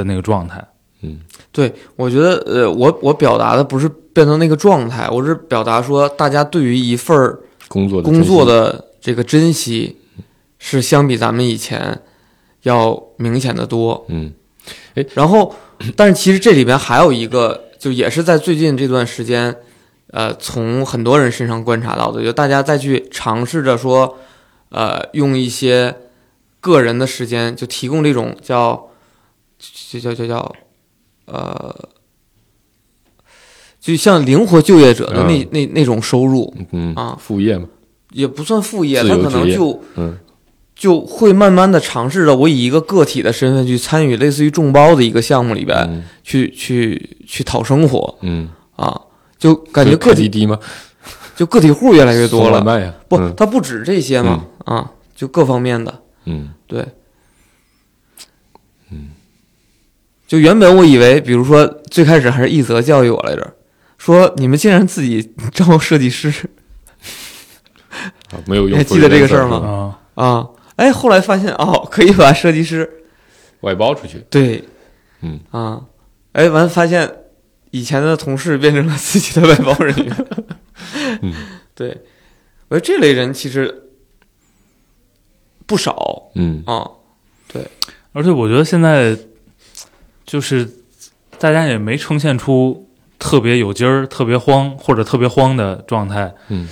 [0.00, 0.64] 的那个状态。
[1.02, 1.20] 嗯
[1.52, 7.38] 对，我觉得呃，我我表达的不是变成那个状态，我是表达说大家对于一份儿
[7.68, 9.96] 工作的工作的这个珍惜，
[10.58, 12.00] 是相比咱们以前
[12.62, 14.04] 要明显的多。
[14.08, 14.32] 嗯
[15.14, 15.54] 然后，
[15.96, 19.56] 但是其实这里边还有一个，就也是在最近这段时间，
[20.08, 24.18] 呃，从很多人身上观察到的，就大家再去尝试着说，
[24.68, 25.96] 呃，用一些
[26.60, 28.89] 个人的时间，就提供这种叫，
[29.90, 30.54] 就叫叫叫，
[31.26, 31.88] 呃，
[33.78, 37.68] 就像灵活就业者的那、那那种收入，嗯啊副业嘛，
[38.12, 40.18] 也不算副业，他可能就嗯
[40.74, 48.98] 就会慢慢的尝试着我以一个个体的身份去参与类似于众包的一个项目里边，嗯去去去讨生活嗯，啊，
[49.38, 50.58] 就感觉就个体开滴滴吗？
[51.36, 52.62] 就个体户越来越多了。
[53.08, 53.34] 不，嗯。
[53.36, 56.50] 它不止这些嘛，啊，就各方面的，嗯。
[56.66, 56.86] 对，
[58.90, 59.10] 嗯，
[60.30, 63.52] 就原本我以为，比如说最开始还是一泽教育我来着，
[63.98, 66.28] 说你们竟然自己招设计师。
[68.30, 68.78] 啊没有用。
[68.78, 69.98] 还记得这个事儿吗？
[70.14, 72.88] 啊，啊，哎，后来发现哦，可以把设计师。
[73.62, 74.62] 外包出去，对，
[75.22, 75.40] 嗯。
[75.50, 75.82] 啊，
[76.30, 77.12] 哎，完发现
[77.72, 80.26] 以前的同事变成了自己的外包人员，
[81.22, 81.34] 嗯，
[81.74, 81.88] 对，
[82.68, 83.82] 我觉得这类人其实
[85.66, 86.30] 不少。
[86.36, 86.62] 嗯。
[86.66, 86.88] 啊，
[87.52, 87.66] 对。
[88.12, 89.18] 而且我觉得现在
[90.30, 90.64] 就是
[91.40, 92.86] 大家也没呈现出
[93.18, 96.32] 特别有劲儿、特别慌或者特别慌的状态。
[96.50, 96.68] 嗯，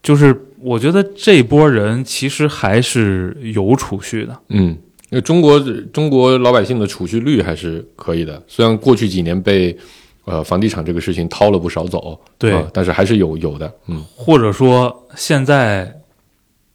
[0.00, 4.38] 就是我觉得这波人其实还是有储蓄的。
[4.50, 4.68] 嗯，
[5.10, 5.58] 因为中国
[5.92, 9.76] 中国老百姓的储蓄率还是可以的，虽然过去几年被
[10.24, 15.92] 呃房地产这个事情掏了不少走，对啊但是还是有有的，嗯或者说现在，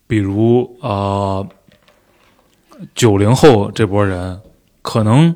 [0.05, 1.47] 比如呃
[2.93, 4.37] 九零后这波人，
[4.81, 5.33] 可能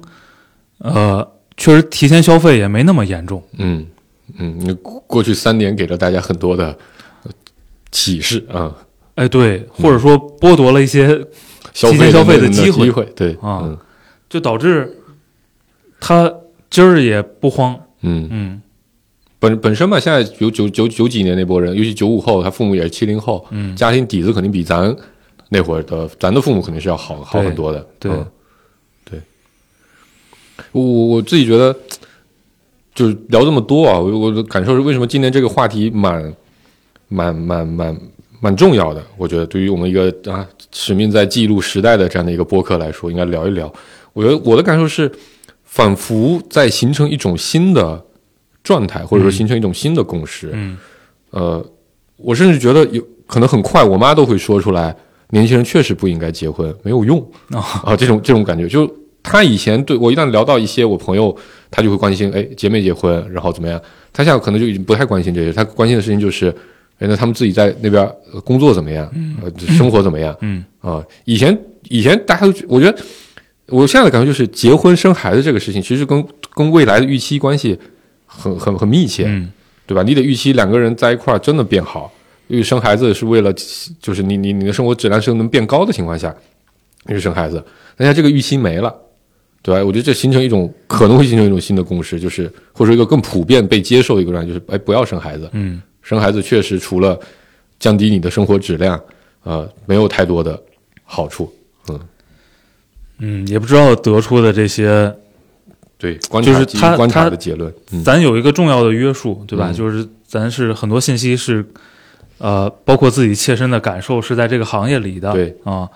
[0.84, 1.28] 呃
[1.58, 3.42] 确实提前消费也没那么严重。
[3.58, 3.86] 嗯
[4.40, 6.68] 嗯，你过过去三年给了大家很多的
[7.24, 7.32] 呃
[7.92, 8.74] 启示啊，
[9.16, 11.08] 哎，对，或者说剥夺了一些，
[11.74, 13.78] 提前消费的的机会机会，对啊嗯
[14.30, 14.98] 就导致
[16.00, 16.34] 他
[16.70, 17.78] 今儿也不慌。
[18.02, 18.62] 嗯，嗯
[19.38, 24.96] 本本身嘛，现在九九九九几年那波人，尤其九五后，他父母也是七零后，嗯，家庭底子肯定比咱
[25.50, 27.86] 那会儿的咱的父母肯定是要好好很多的。
[28.00, 28.26] 对嗯对。
[30.72, 31.76] 我我我自己觉得，
[32.94, 36.34] 就是聊这么多啊，我我的感受是，为什么今年这个话题蛮
[37.08, 37.98] 蛮蛮蛮
[38.40, 39.04] 蛮重要的？
[39.18, 43.72] 我觉得对于我们一个啊使命在记录时代的这样的一个播客来说，应该聊一聊。
[44.14, 45.12] 我觉得我的感受是，
[45.64, 48.04] 仿佛在形成一种新的
[48.64, 50.50] 状态，或者说形成一种新的共识。
[50.54, 50.78] 嗯
[51.30, 51.66] 呃，
[52.18, 54.94] 我甚至觉得有可能很快，我妈都会说出来，
[55.30, 58.86] 年轻人确实不应该结婚，没有用啊啊，这种这种感觉，就
[59.24, 61.36] 她以前对我一旦聊到一些我朋友，
[61.70, 63.80] 他就会关心，哎，结没结婚，然后怎么样？
[64.14, 66.50] 他现在可能就已经不太关心这些，他关心的事情就是，
[67.00, 68.04] 哎，那他们自己在那边
[68.34, 69.10] 呃工作怎么样，
[69.42, 71.04] 呃，生活怎么样嗯啊？
[71.26, 71.58] 以前
[71.90, 72.98] 以前大家都，我觉得
[73.68, 77.78] 我现在的感觉就是，结婚生孩子这个事情，其实跟跟未来的预期关系
[78.26, 79.26] 很很很密切。
[79.28, 79.52] 嗯
[79.88, 80.04] 对吧？
[80.04, 82.10] 你得预期两个人在一块儿真的变好，
[82.48, 83.52] 因为生孩子是为了，
[84.00, 86.34] 就是你你你的生活质量是能变高的情况下，
[87.08, 87.62] 你去生孩子。
[87.98, 88.96] 那现在这个预期没了，
[89.62, 89.84] 对吧？
[89.84, 95.50] 我觉得这形成一种可能会形成一种新的共识，就是或者说一个更普遍被接受的一个状态，就是哎，不要生孩子。
[95.54, 97.18] 嗯生孩子确实除了
[97.80, 99.00] 降低你的生活质量，
[99.44, 100.60] 呃，没有太多的
[101.04, 101.54] 好处。
[101.90, 102.00] 嗯，
[103.20, 105.16] 嗯，也不知道得出的这些，
[106.00, 107.72] 对，观就是他他察的结论。
[107.92, 109.70] 嗯咱有一个重要的约束，对吧？
[109.70, 111.64] 嗯就是咱是很多信息是，
[112.40, 115.88] 呃，包括自己切身的感受是在这个行业里的，对啊，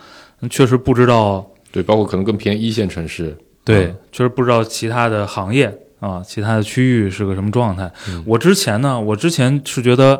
[0.52, 3.36] 确实不知道，对，包括可能更偏一线城市。
[3.66, 7.92] 对，嗯确实不知道其他的行业啊，其他的区域是个什么状态。
[8.08, 10.18] 嗯我之前呢，我之前是觉得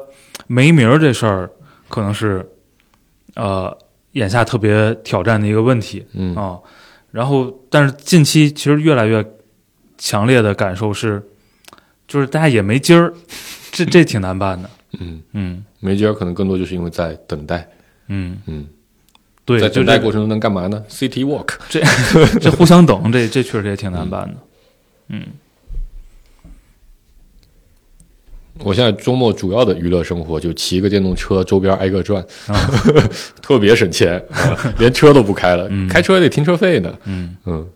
[0.48, 1.50] 没名儿这事儿
[1.88, 2.46] 可能是，
[3.36, 3.78] 呃，
[4.14, 6.60] 眼下特别挑战的一个问题嗯啊。
[7.12, 9.24] 然后，但是近期其实越来越
[9.98, 11.24] 强烈的感受是，
[12.08, 13.14] 就是大家也没劲儿，
[13.72, 14.70] 这这挺难办的。
[15.00, 17.66] 嗯，嗯没劲儿，可能更多就是因为在等待。
[18.08, 18.68] 嗯，嗯，
[19.46, 21.50] 对，在就这等待过程中能干嘛呢？City Walk。
[21.70, 21.80] 这
[22.42, 24.36] 这互相等，这这确实也挺难办的。
[25.10, 25.22] 嗯
[28.60, 32.56] 我现在周末主要的娱乐生活就骑个电动车，周边挨个转， 啊
[33.42, 36.98] 特别省钱、啊连车都不开了，嗯开车也得停车费呢。
[37.04, 37.68] 嗯嗯，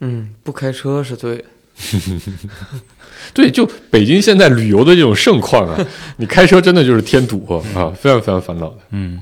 [0.00, 1.42] 嗯，不开车是对。
[3.32, 5.86] 对，就北京现在旅游的这种盛况啊，
[6.18, 7.44] 你开车真的就是添堵
[7.74, 8.78] 啊，非常非常烦恼的。
[8.90, 9.18] 嗯，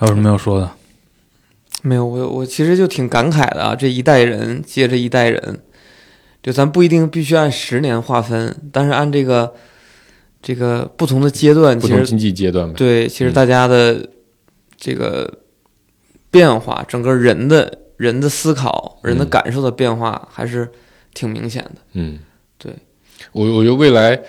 [0.00, 0.70] 还有什么要说的？
[1.82, 5.58] 没有，我我其实就挺感慨的啊，这一代人接着一代人，
[6.40, 9.52] 就咱不一定必须按十年划分，但是按这个
[10.40, 12.74] 这个不同的阶段，其实不同经济阶段呗。
[12.76, 14.08] 对，其实嗯大家的
[14.76, 15.40] 这个
[16.30, 20.70] 变化，整个人的人的思考、人的嗯感受的变化，还是
[21.12, 21.80] 挺明显的。
[21.94, 22.20] 嗯，
[22.56, 22.72] 对，
[23.32, 24.20] 我我觉得未来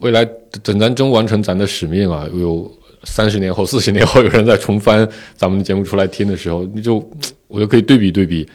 [0.00, 0.24] 未来
[0.62, 2.70] 等咱真完成咱的使命啊，有
[3.04, 6.96] 三十年后、四十年后有人再重翻咱们的节目出来听的时候，你就
[7.48, 8.48] 我就可以对比对比，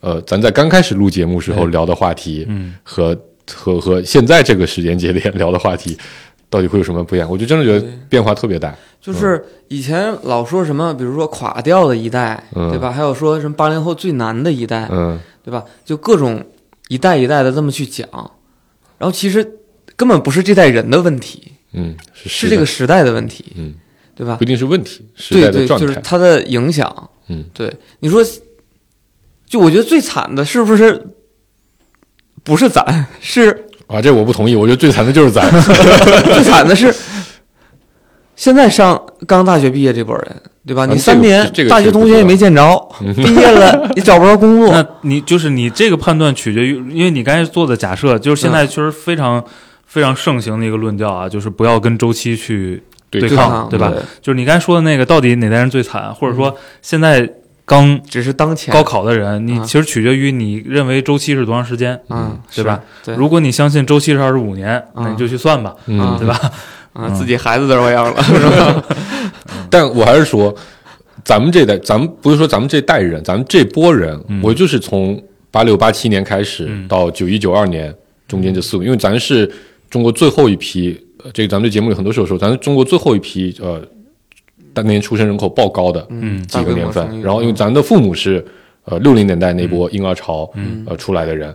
[0.00, 3.16] 呃，咱在刚开始录节目时候聊的话题，嗯和
[3.54, 5.96] 和和现在这个时间节点聊的话题，
[6.48, 7.28] 到底会有什么不一样？
[7.30, 8.74] 我就真的觉得变化特别大。
[9.00, 12.90] 就是以前老说什么，比如说垮掉的一代，嗯对吧？
[12.90, 15.64] 还有说什么八零后最难的一代，嗯对吧？
[15.84, 16.44] 就各种
[16.88, 18.08] 一代一代的这么去讲，
[18.98, 19.46] 然后其实
[19.94, 23.72] 根本不是这代人的问题，嗯，是是这个时代的问题，嗯，
[24.18, 24.48] 对吧不一？
[24.48, 25.86] 定是问题，时对对，代的状态。
[25.86, 27.08] 就是它的影响。
[27.28, 28.20] 嗯，对，你说，
[29.46, 31.06] 就我觉得最惨的是不是
[32.42, 35.48] 不是咱，是啊，这我不同意，我觉得最惨的就是咱。
[36.34, 36.92] 最惨的是
[38.34, 40.82] 现在上刚大学毕业这波人，对吧？
[40.82, 49.44] 啊你三年这个这个大学同学也没见着，毕业了 你找不着工作，那你就是你这个判断取决于，因为你刚才做的假设，就是现在嗯确实非常、
[49.86, 57.28] 非常盛行的一个论调啊，就是不要跟周期去对抗抗对吧对就是你刚才说的那个，到底哪代人最惨，或者说现在
[57.64, 62.00] 刚只是当前高考的人，你嗯其实取决于你认为周期是多长时间。
[62.08, 62.80] 嗯，对吧？
[63.04, 66.34] 对，如果你相信周期是二十五年，那嗯你就去算吧，嗯，对吧？
[66.94, 68.84] 啊，嗯自己孩子都这样了，是吧？
[69.70, 70.54] 但我还是说，
[71.24, 77.94] 咱们这代，咱们不是说咱们这代人，咱们这波人，嗯我就是从八六八七年开始嗯到九一九二年
[78.26, 79.50] 中间这四五，因为咱是
[79.90, 83.82] 中国最后一批，呃这个咱们这节目里很多时候说，咱是中国最后一批呃
[84.72, 88.44] 当年出生人口爆高的嗯几个年份然后因为咱的父母是
[88.84, 91.54] 呃六零年代那波婴儿潮嗯呃出来的人，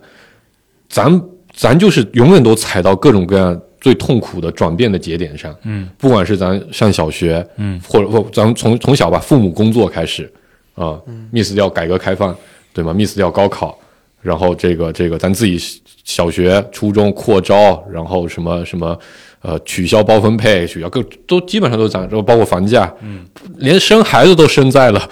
[0.90, 1.22] 咱
[1.54, 5.90] 咱就是永远都踩到各种各样最痛苦的转变的节点上，嗯。
[5.98, 10.32] 不管是咱上小学，嗯或者或咱们从从小吧，父母工作开始
[10.76, 12.36] 啊、m i s s 掉改革开放，
[12.74, 13.78] 对吗？miss 掉高考，
[14.22, 15.58] 然后这个这个咱自己
[16.04, 18.98] 小学、初中扩招，然后什么什么
[19.44, 23.24] 呃取消包分配，取消各都基本上都是咱，然后包括房价，嗯，
[23.58, 25.10] 连生孩子都生在了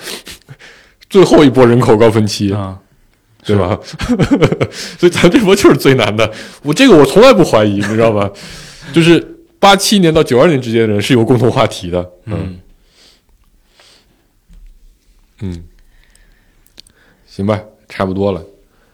[1.09, 2.79] 最后一波人口高峰期，啊，
[3.45, 3.77] 对吧？
[4.97, 6.32] 所以咱这波就是最难的。
[6.63, 8.32] 我这个我从来不怀疑，你知道吧？
[8.93, 9.19] 就是
[9.59, 12.09] 八七年到九二年之间的人是有共同话题的。
[12.25, 12.57] 嗯
[15.41, 15.63] 嗯，
[17.25, 17.59] 行吧，
[17.89, 18.43] 差不多了。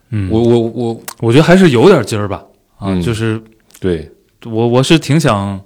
[0.09, 2.43] 嗯，我我我，我觉得还是有点劲儿吧，
[2.77, 3.41] 啊，嗯就是
[3.79, 4.09] 对，
[4.49, 5.61] 我我是挺想，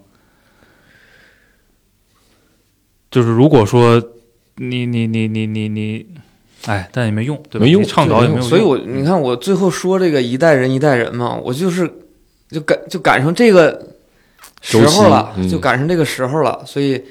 [3.09, 4.01] 就是如果说
[4.55, 6.05] 你你你你你你，
[6.65, 7.65] 哎，但也没用，对吧？
[7.65, 11.91] 没用你倡导也没有用，所以我你看，我最后说这个一代人一代人嘛，我就是
[12.49, 13.87] 就赶就赶上这个
[14.61, 17.03] 时候了，嗯就赶上这个时候了，所以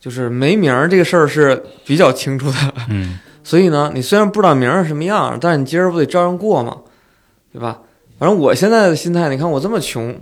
[0.00, 2.56] 就是没名儿这个事儿是比较清楚的。
[2.88, 6.78] 嗯 所以呢，你虽然不知道名儿是什么样，但是你今儿不得照样过吗？
[7.52, 7.80] 对吧？
[8.18, 10.16] 反正我现在的心态，你看我这么穷，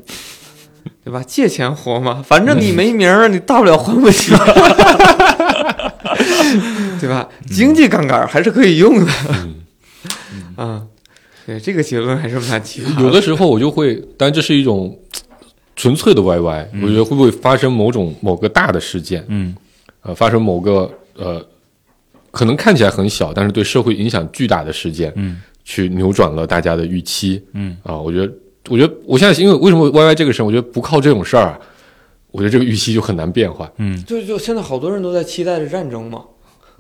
[1.05, 1.23] 对吧？
[1.27, 4.33] 借钱活嘛，反正你没名儿，你大不了还不起，
[7.01, 7.29] 对吧？
[7.49, 9.13] 经济杠杆还是可以用的。
[9.29, 9.55] 嗯，
[10.57, 10.83] 啊，
[11.47, 13.01] 对这个结论还是蛮奇葩。
[13.03, 14.97] 有的时候我就会，当然这是一种
[15.77, 19.55] 纯粹的 YY，、嗯我觉得会不会发生某种某个大的事件，嗯
[20.03, 21.45] 呃，发生某个呃，
[22.31, 28.33] 可能看起来很小，但是对社会影响巨大的事件，嗯去扭转了大家的预期嗯啊、我觉得，
[28.71, 31.59] 我觉得我现在因为为什么 YY 这个事儿，我觉得不靠这种事儿啊，
[32.31, 33.71] 我觉得这个预期就很难变化。
[33.79, 34.01] 嗯。
[34.05, 36.23] 就就现在好多人都在期待着战争嘛。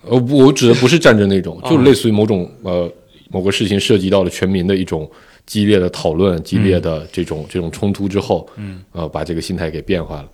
[0.09, 1.69] 呃，不我指的不是战争那种， 啊。
[1.69, 2.89] 就类似于某种呃
[3.29, 5.11] 某个事情涉及到了全民的一种
[5.47, 8.81] 激烈的讨论、激烈的这种、这种冲突之后，嗯。
[8.93, 10.29] 呃，把这个心态给变化了，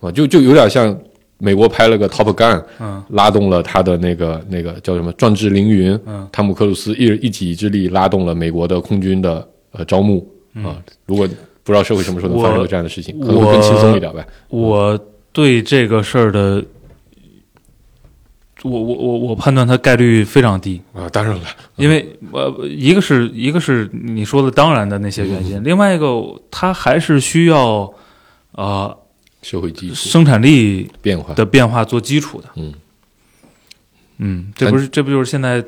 [0.00, 0.98] 啊、就就有点像
[1.36, 3.04] 美国拍了个 Top Gun，嗯。
[3.10, 6.26] 拉动了他的那个那个叫什么壮志凌云，嗯。
[6.32, 10.26] 汤姆克鲁斯一一己之力拉动了美国的空军的呃招募
[10.64, 11.28] 啊、如果
[11.62, 14.26] 不知道社会什么时候能发生这样的事情，可能会更轻松一点呗。
[14.48, 14.98] 我
[15.32, 16.64] 对这个事儿的，
[18.62, 21.42] 我我我我判断它概率非常低，啊，当然了，
[21.74, 27.92] 因为呃，一个是一个是你说的当然的那些原因，另外一个它还是需要
[28.52, 28.96] 呃
[29.42, 32.48] 社会基础生产力变化，的变化做基础的。
[32.54, 32.72] 嗯
[34.18, 35.62] 嗯，这不是这不就是现在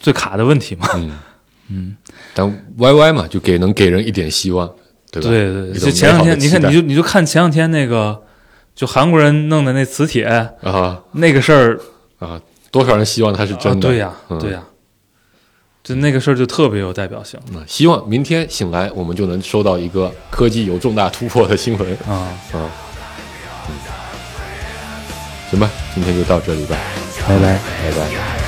[0.00, 0.88] 最卡的问题吗？
[0.94, 1.16] 嗯。
[1.68, 1.96] 嗯，
[2.34, 2.46] 但
[2.78, 4.68] YY 嘛，就给能给人一点希望，
[5.10, 5.28] 对吧？
[5.28, 8.22] 对对对，就前两天你看你就你就看前两天那个
[8.74, 11.80] 就韩国人弄的那磁铁啊那个事儿，
[12.18, 12.40] 啊，
[12.70, 13.88] 多少人希望它是真的？
[13.88, 14.62] 啊对呀嗯对呀，
[15.82, 22.12] 就那个事儿就特别有代表性嗯希望明天醒来，我们就能收到一个科技有重大突破的新闻啊。
[22.52, 22.70] 啊。
[23.68, 23.74] 嗯，
[25.50, 26.76] 行吧，今天就到这里吧，
[27.26, 27.58] 拜拜。
[27.82, 28.43] 拜拜。